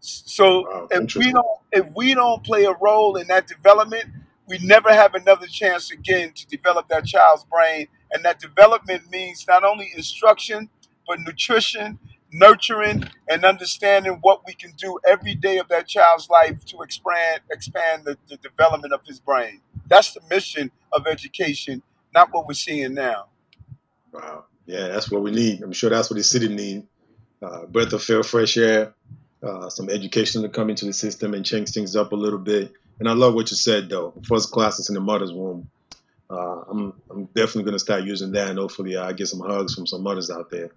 So 0.00 0.62
Wow, 0.62 0.88
if 0.90 1.16
we 1.16 1.32
don't 1.32 1.46
if 1.72 1.86
we 1.94 2.14
don't 2.14 2.42
play 2.44 2.64
a 2.64 2.72
role 2.74 3.16
in 3.16 3.28
that 3.28 3.46
development, 3.46 4.04
we 4.50 4.58
never 4.58 4.92
have 4.92 5.14
another 5.14 5.46
chance 5.46 5.92
again 5.92 6.32
to 6.32 6.46
develop 6.48 6.88
that 6.88 7.06
child's 7.06 7.44
brain. 7.44 7.86
And 8.10 8.24
that 8.24 8.40
development 8.40 9.08
means 9.08 9.46
not 9.46 9.62
only 9.62 9.92
instruction, 9.94 10.68
but 11.06 11.20
nutrition, 11.20 12.00
nurturing, 12.32 13.04
and 13.28 13.44
understanding 13.44 14.18
what 14.22 14.42
we 14.44 14.54
can 14.54 14.72
do 14.72 14.98
every 15.08 15.36
day 15.36 15.58
of 15.58 15.68
that 15.68 15.86
child's 15.86 16.28
life 16.28 16.64
to 16.64 16.82
expand 16.82 17.42
expand 17.52 18.04
the, 18.04 18.18
the 18.28 18.36
development 18.38 18.92
of 18.92 19.02
his 19.06 19.20
brain. 19.20 19.60
That's 19.86 20.14
the 20.14 20.20
mission 20.28 20.72
of 20.92 21.06
education, 21.06 21.82
not 22.12 22.30
what 22.32 22.48
we're 22.48 22.54
seeing 22.54 22.94
now. 22.94 23.26
Wow. 24.12 24.46
Yeah, 24.66 24.88
that's 24.88 25.12
what 25.12 25.22
we 25.22 25.30
need. 25.30 25.62
I'm 25.62 25.72
sure 25.72 25.90
that's 25.90 26.10
what 26.10 26.16
the 26.16 26.24
city 26.24 26.48
need. 26.48 26.88
Uh, 27.40 27.66
breath 27.66 27.92
of 27.92 28.02
fair, 28.02 28.24
fresh 28.24 28.56
air, 28.56 28.94
uh, 29.44 29.70
some 29.70 29.88
education 29.88 30.42
to 30.42 30.48
come 30.48 30.70
into 30.70 30.86
the 30.86 30.92
system 30.92 31.34
and 31.34 31.46
change 31.46 31.70
things 31.70 31.94
up 31.94 32.10
a 32.10 32.16
little 32.16 32.38
bit. 32.38 32.72
And 33.00 33.08
I 33.08 33.12
love 33.12 33.34
what 33.34 33.50
you 33.50 33.56
said, 33.56 33.88
though. 33.88 34.12
First 34.28 34.52
classes 34.52 34.88
in 34.88 34.94
the 34.94 35.00
mother's 35.00 35.32
womb. 35.32 35.68
Uh, 36.30 36.62
I'm, 36.70 36.92
I'm 37.10 37.24
definitely 37.34 37.64
going 37.64 37.72
to 37.72 37.80
start 37.80 38.04
using 38.04 38.30
that, 38.32 38.48
and 38.50 38.58
hopefully 38.58 38.96
I 38.96 39.12
get 39.12 39.26
some 39.26 39.40
hugs 39.40 39.74
from 39.74 39.86
some 39.86 40.02
mothers 40.02 40.30
out 40.30 40.48
there 40.50 40.70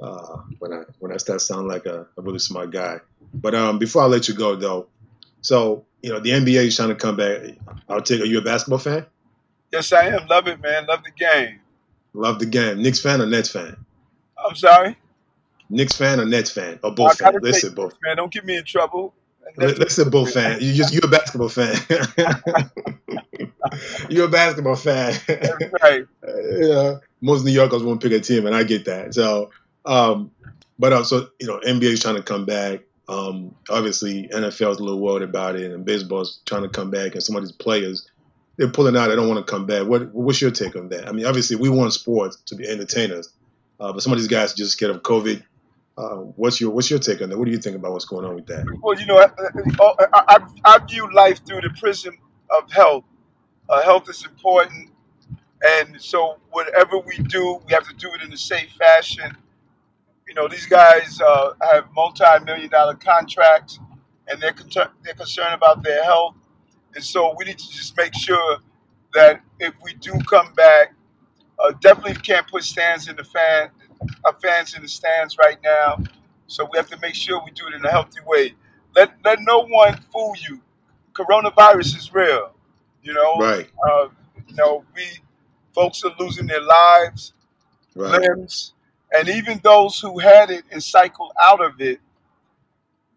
uh, 0.00 0.38
when 0.58 0.72
I 0.72 0.82
when 0.98 1.12
I 1.12 1.16
start 1.16 1.40
sounding 1.40 1.68
like 1.68 1.86
a, 1.86 2.06
a 2.18 2.20
really 2.20 2.40
smart 2.40 2.72
guy. 2.72 2.98
But 3.32 3.54
um, 3.54 3.78
before 3.78 4.02
I 4.02 4.06
let 4.06 4.28
you 4.28 4.34
go, 4.34 4.54
though, 4.54 4.88
so 5.40 5.86
you 6.02 6.12
know 6.12 6.20
the 6.20 6.30
NBA 6.30 6.66
is 6.66 6.76
trying 6.76 6.90
to 6.90 6.94
come 6.94 7.16
back. 7.16 7.40
I'll 7.88 8.02
take. 8.02 8.20
Are 8.20 8.26
you 8.26 8.38
a 8.38 8.42
basketball 8.42 8.80
fan? 8.80 9.06
Yes, 9.72 9.92
I 9.94 10.08
am. 10.08 10.26
Love 10.26 10.48
it, 10.48 10.60
man. 10.60 10.84
Love 10.86 11.04
the 11.04 11.12
game. 11.12 11.60
Love 12.12 12.38
the 12.38 12.46
game. 12.46 12.82
Knicks 12.82 13.00
fan 13.00 13.22
or 13.22 13.26
Nets 13.26 13.50
fan? 13.50 13.74
I'm 14.36 14.54
sorry. 14.54 14.98
Knicks 15.70 15.96
fan 15.96 16.20
or 16.20 16.26
Nets 16.26 16.50
fan 16.50 16.78
or 16.82 16.94
both 16.94 17.16
gotta 17.18 17.40
fans? 17.40 17.44
Let's 17.44 17.62
say, 17.62 17.68
say 17.68 17.74
both. 17.74 17.94
man, 18.02 18.16
don't 18.16 18.30
get 18.30 18.44
me 18.44 18.58
in 18.58 18.64
trouble. 18.64 19.14
Say 19.88 20.04
both 20.04 20.32
fan. 20.32 20.58
You 20.60 20.72
just 20.72 20.92
you're 20.92 21.04
a 21.04 21.08
basketball 21.08 21.48
fan. 21.48 21.76
you're 24.08 24.26
a 24.26 24.30
basketball 24.30 24.76
fan. 24.76 25.14
Right. 25.82 26.06
yeah, 26.58 26.94
most 27.20 27.44
New 27.44 27.52
Yorkers 27.52 27.82
won't 27.82 28.02
pick 28.02 28.12
a 28.12 28.20
team, 28.20 28.46
and 28.46 28.54
I 28.54 28.62
get 28.62 28.84
that. 28.86 29.14
So, 29.14 29.50
um, 29.84 30.30
but 30.78 30.92
also 30.92 31.28
you 31.40 31.46
know 31.46 31.60
NBA 31.60 31.84
is 31.84 32.02
trying 32.02 32.16
to 32.16 32.22
come 32.22 32.44
back. 32.46 32.80
Um, 33.08 33.54
obviously, 33.68 34.28
NFL's 34.28 34.78
a 34.78 34.84
little 34.84 35.00
worried 35.00 35.28
about 35.28 35.56
it, 35.56 35.70
and 35.70 35.84
baseball's 35.84 36.40
trying 36.46 36.62
to 36.62 36.68
come 36.68 36.90
back, 36.90 37.14
and 37.14 37.22
some 37.22 37.36
of 37.36 37.42
these 37.42 37.52
players 37.52 38.08
they're 38.56 38.68
pulling 38.68 38.96
out. 38.96 39.08
They 39.08 39.16
don't 39.16 39.28
want 39.28 39.44
to 39.44 39.50
come 39.50 39.66
back. 39.66 39.86
What 39.86 40.14
what's 40.14 40.40
your 40.40 40.50
take 40.50 40.76
on 40.76 40.88
that? 40.90 41.08
I 41.08 41.12
mean, 41.12 41.26
obviously, 41.26 41.56
we 41.56 41.68
want 41.68 41.92
sports 41.92 42.36
to 42.46 42.54
be 42.54 42.68
entertainers, 42.68 43.28
uh, 43.80 43.92
but 43.92 44.02
some 44.02 44.12
of 44.12 44.18
these 44.18 44.28
guys 44.28 44.52
are 44.52 44.56
just 44.56 44.72
scared 44.72 44.94
of 44.94 45.02
COVID. 45.02 45.42
Uh, 45.96 46.16
what's 46.36 46.60
your 46.60 46.70
what's 46.70 46.90
your 46.90 46.98
take 46.98 47.20
on 47.20 47.28
that? 47.28 47.38
What 47.38 47.44
do 47.44 47.50
you 47.50 47.58
think 47.58 47.76
about 47.76 47.92
what's 47.92 48.06
going 48.06 48.24
on 48.24 48.34
with 48.34 48.46
that? 48.46 48.64
Well, 48.80 48.98
you 48.98 49.04
know, 49.06 49.18
I, 49.18 49.26
I, 50.14 50.36
I, 50.36 50.38
I 50.64 50.78
view 50.86 51.12
life 51.12 51.44
through 51.46 51.60
the 51.60 51.70
prism 51.78 52.16
of 52.50 52.70
health. 52.72 53.04
Uh, 53.68 53.82
health 53.82 54.08
is 54.08 54.24
important, 54.24 54.90
and 55.62 56.00
so 56.00 56.38
whatever 56.50 56.98
we 56.98 57.18
do, 57.18 57.60
we 57.66 57.72
have 57.74 57.86
to 57.88 57.94
do 57.94 58.10
it 58.14 58.22
in 58.22 58.32
a 58.32 58.36
safe 58.36 58.70
fashion. 58.72 59.36
You 60.26 60.34
know, 60.34 60.48
these 60.48 60.66
guys 60.66 61.20
uh, 61.20 61.52
have 61.72 61.88
multi-million 61.94 62.70
dollar 62.70 62.94
contracts, 62.94 63.78
and 64.28 64.40
they're 64.40 64.54
con- 64.54 64.90
they're 65.04 65.14
concerned 65.14 65.54
about 65.54 65.82
their 65.82 66.02
health, 66.04 66.36
and 66.94 67.04
so 67.04 67.34
we 67.38 67.44
need 67.44 67.58
to 67.58 67.68
just 67.68 67.94
make 67.98 68.14
sure 68.14 68.58
that 69.12 69.42
if 69.60 69.74
we 69.84 69.92
do 69.94 70.12
come 70.28 70.54
back, 70.54 70.94
uh, 71.62 71.72
definitely 71.80 72.14
can't 72.14 72.46
put 72.48 72.62
stands 72.64 73.08
in 73.08 73.16
the 73.16 73.24
fan, 73.24 73.70
uh, 74.24 74.32
fans 74.42 74.74
in 74.74 74.82
the 74.82 74.88
stands 74.88 75.36
right 75.38 75.58
now. 75.62 76.02
So 76.46 76.68
we 76.70 76.76
have 76.76 76.88
to 76.88 76.98
make 77.00 77.14
sure 77.14 77.40
we 77.44 77.50
do 77.52 77.66
it 77.68 77.74
in 77.74 77.84
a 77.84 77.90
healthy 77.90 78.20
way. 78.26 78.54
Let 78.94 79.12
let 79.24 79.38
no 79.40 79.66
one 79.66 80.00
fool 80.12 80.34
you. 80.48 80.60
Coronavirus 81.14 81.96
is 81.98 82.12
real. 82.12 82.52
You 83.02 83.14
know, 83.14 83.36
Right, 83.38 83.70
uh, 83.90 84.08
you 84.48 84.54
know, 84.54 84.84
we 84.94 85.04
folks 85.74 86.04
are 86.04 86.12
losing 86.18 86.46
their 86.46 86.60
lives, 86.60 87.32
right, 87.96 88.20
limbs, 88.20 88.74
and 89.12 89.28
even 89.28 89.60
those 89.64 89.98
who 90.00 90.18
had 90.18 90.50
it 90.50 90.64
and 90.70 90.82
cycled 90.82 91.32
out 91.40 91.64
of 91.64 91.80
it, 91.80 92.00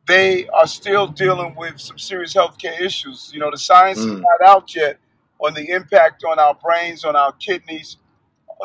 they 0.07 0.47
are 0.49 0.67
still 0.67 1.07
dealing 1.07 1.55
with 1.55 1.79
some 1.79 1.97
serious 1.97 2.33
healthcare 2.33 2.79
issues. 2.79 3.31
You 3.33 3.39
know, 3.39 3.51
the 3.51 3.57
science 3.57 3.99
is 3.99 4.05
Mm. 4.07 4.21
not 4.21 4.41
out 4.49 4.75
yet 4.75 4.99
on 5.39 5.53
the 5.53 5.69
impact 5.69 6.23
on 6.23 6.39
our 6.39 6.53
brains, 6.55 7.03
on 7.03 7.15
our 7.15 7.31
kidneys, 7.33 7.97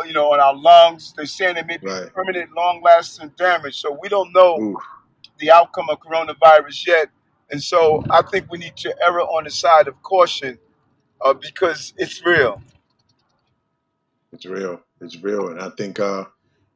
you 0.06 0.12
know, 0.12 0.32
on 0.32 0.40
our 0.40 0.54
lungs. 0.54 1.12
They're 1.16 1.26
saying 1.26 1.56
it 1.56 1.66
may 1.66 1.76
be 1.78 1.86
right. 1.86 2.12
permanent, 2.12 2.50
long-lasting 2.56 3.32
damage. 3.36 3.80
So 3.80 3.98
we 4.00 4.08
don't 4.08 4.32
know 4.32 4.80
the 5.38 5.50
outcome 5.50 5.88
of 5.90 5.98
coronavirus 6.00 6.86
yet. 6.86 7.08
And 7.50 7.62
so 7.62 8.04
I 8.10 8.22
think 8.22 8.50
we 8.50 8.58
need 8.58 8.76
to 8.76 8.94
err 9.02 9.20
on 9.20 9.44
the 9.44 9.50
side 9.50 9.88
of 9.88 10.00
caution 10.02 10.58
uh, 11.20 11.34
because 11.34 11.92
it's 11.96 12.24
real. 12.24 12.62
it's 14.32 14.46
real. 14.46 14.80
It's 15.00 15.20
real, 15.22 15.48
and 15.48 15.60
I 15.60 15.70
think 15.70 15.98
uh, 15.98 16.24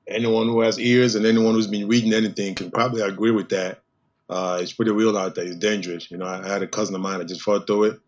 anyone 0.08 0.48
who 0.48 0.60
has 0.62 0.78
ears 0.78 1.14
and 1.14 1.26
anyone 1.26 1.54
who's 1.54 1.66
been 1.66 1.86
reading 1.86 2.14
anything 2.14 2.54
can 2.54 2.70
probably 2.70 3.02
agree 3.02 3.30
with 3.30 3.50
that. 3.50 3.82
Uh, 4.30 4.58
it's 4.60 4.72
pretty 4.72 4.90
real 4.90 5.16
out 5.16 5.34
there. 5.34 5.44
It's 5.44 5.56
dangerous. 5.56 6.10
You 6.10 6.16
know, 6.16 6.24
I, 6.24 6.42
I 6.42 6.48
had 6.48 6.62
a 6.62 6.66
cousin 6.66 6.94
of 6.94 7.02
mine 7.02 7.18
that 7.18 7.28
just 7.28 7.42
fought 7.42 7.66
through 7.66 7.84
it. 7.84 8.00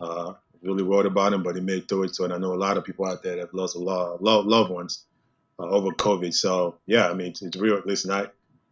Uh, 0.00 0.32
really 0.62 0.82
worried 0.82 1.06
about 1.06 1.32
him, 1.32 1.42
but 1.42 1.56
he 1.56 1.60
made 1.60 1.88
through 1.88 2.04
it. 2.04 2.14
So, 2.14 2.24
and 2.24 2.32
I 2.32 2.38
know 2.38 2.52
a 2.52 2.56
lot 2.56 2.76
of 2.76 2.84
people 2.84 3.06
out 3.06 3.22
there 3.22 3.36
that 3.36 3.40
have 3.40 3.54
lost 3.54 3.76
a 3.76 3.78
lot, 3.78 4.22
lo- 4.22 4.40
loved 4.40 4.70
ones 4.70 5.04
uh, 5.58 5.68
over 5.68 5.90
COVID. 5.90 6.34
So, 6.34 6.78
yeah, 6.86 7.08
I 7.08 7.14
mean, 7.14 7.28
it's, 7.28 7.42
it's 7.42 7.56
real. 7.56 7.80
Listen, 7.84 8.10
I, 8.10 8.26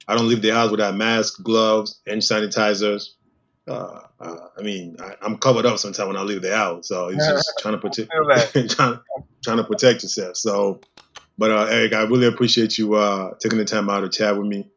I 0.07 0.15
don't 0.15 0.29
leave 0.29 0.43
the 0.43 0.51
house 0.51 0.71
without 0.71 0.97
masks, 0.97 1.37
gloves, 1.37 2.01
and 2.07 2.21
sanitizers. 2.21 3.11
Uh, 3.67 4.01
uh, 4.21 4.37
I 4.59 4.63
mean, 4.63 4.97
I, 4.99 5.15
I'm 5.21 5.37
covered 5.37 5.67
up 5.67 5.79
sometimes 5.79 6.07
when 6.07 6.17
I 6.17 6.23
leave 6.23 6.43
the 6.43 6.57
house. 6.57 6.89
So 6.89 7.09
it's 7.09 7.27
just 7.27 7.53
trying 7.59 7.75
to 7.75 7.81
protect, 7.81 8.11
trying, 8.71 8.99
trying 9.45 9.57
to 9.59 9.65
protect 9.65 10.03
yourself. 10.03 10.37
So, 10.37 10.81
but 11.37 11.51
uh, 11.51 11.67
Eric, 11.71 11.93
I 11.93 12.03
really 12.03 12.27
appreciate 12.27 12.79
you 12.79 12.95
uh, 12.95 13.35
taking 13.39 13.59
the 13.59 13.65
time 13.65 13.91
out 13.91 14.01
to 14.01 14.09
chat 14.09 14.37
with 14.37 14.47
me. 14.47 14.71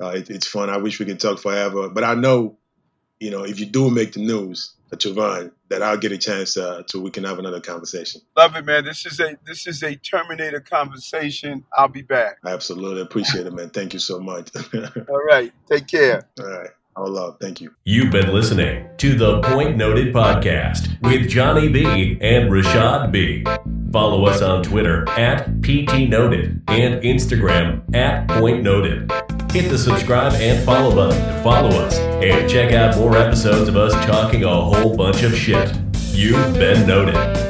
Uh, 0.00 0.08
it, 0.10 0.30
it's 0.30 0.46
fun. 0.46 0.70
I 0.70 0.78
wish 0.78 0.98
we 0.98 1.06
could 1.06 1.20
talk 1.20 1.38
forever, 1.38 1.88
but 1.88 2.04
I 2.04 2.14
know, 2.14 2.58
you 3.20 3.30
know, 3.30 3.44
if 3.44 3.60
you 3.60 3.66
do 3.66 3.90
make 3.90 4.12
the 4.12 4.20
news, 4.20 4.74
uh, 4.92 4.96
Trevon, 4.96 5.52
that 5.68 5.82
I'll 5.82 5.96
get 5.96 6.12
a 6.12 6.18
chance 6.18 6.56
uh, 6.56 6.82
to 6.88 7.00
we 7.00 7.10
can 7.10 7.24
have 7.24 7.38
another 7.38 7.60
conversation. 7.60 8.20
Love 8.36 8.56
it, 8.56 8.64
man. 8.64 8.84
This 8.84 9.06
is 9.06 9.20
a 9.20 9.36
this 9.46 9.66
is 9.66 9.82
a 9.82 9.96
Terminator 9.96 10.60
conversation. 10.60 11.64
I'll 11.76 11.88
be 11.88 12.02
back. 12.02 12.38
I 12.44 12.50
absolutely 12.50 13.02
appreciate 13.02 13.46
it, 13.46 13.52
man. 13.52 13.70
Thank 13.70 13.92
you 13.92 13.98
so 13.98 14.18
much. 14.18 14.50
All 15.08 15.24
right. 15.24 15.52
Take 15.70 15.86
care. 15.88 16.26
All 16.40 16.46
right, 16.46 16.70
all 16.96 17.08
love. 17.08 17.36
Thank 17.40 17.60
you. 17.60 17.74
You've 17.84 18.10
been 18.10 18.32
listening 18.32 18.88
to 18.98 19.14
the 19.14 19.40
Point 19.42 19.76
Noted 19.76 20.14
Podcast 20.14 21.00
with 21.02 21.28
Johnny 21.28 21.68
B 21.68 22.18
and 22.20 22.50
Rashad 22.50 23.12
B. 23.12 23.44
Follow 23.92 24.26
us 24.26 24.42
on 24.42 24.62
Twitter 24.62 25.08
at 25.10 25.62
PT 25.62 26.08
Noted 26.08 26.62
and 26.68 27.02
Instagram 27.02 27.94
at 27.94 28.28
Point 28.28 28.62
Noted. 28.62 29.10
Hit 29.58 29.70
the 29.70 29.76
subscribe 29.76 30.34
and 30.34 30.64
follow 30.64 30.94
button 30.94 31.18
to 31.18 31.42
follow 31.42 31.70
us 31.70 31.98
and 31.98 32.48
check 32.48 32.72
out 32.72 32.96
more 32.96 33.16
episodes 33.16 33.68
of 33.68 33.76
us 33.76 33.92
talking 34.06 34.44
a 34.44 34.48
whole 34.48 34.96
bunch 34.96 35.24
of 35.24 35.34
shit. 35.34 35.76
You've 36.12 36.54
been 36.54 36.86
noted. 36.86 37.47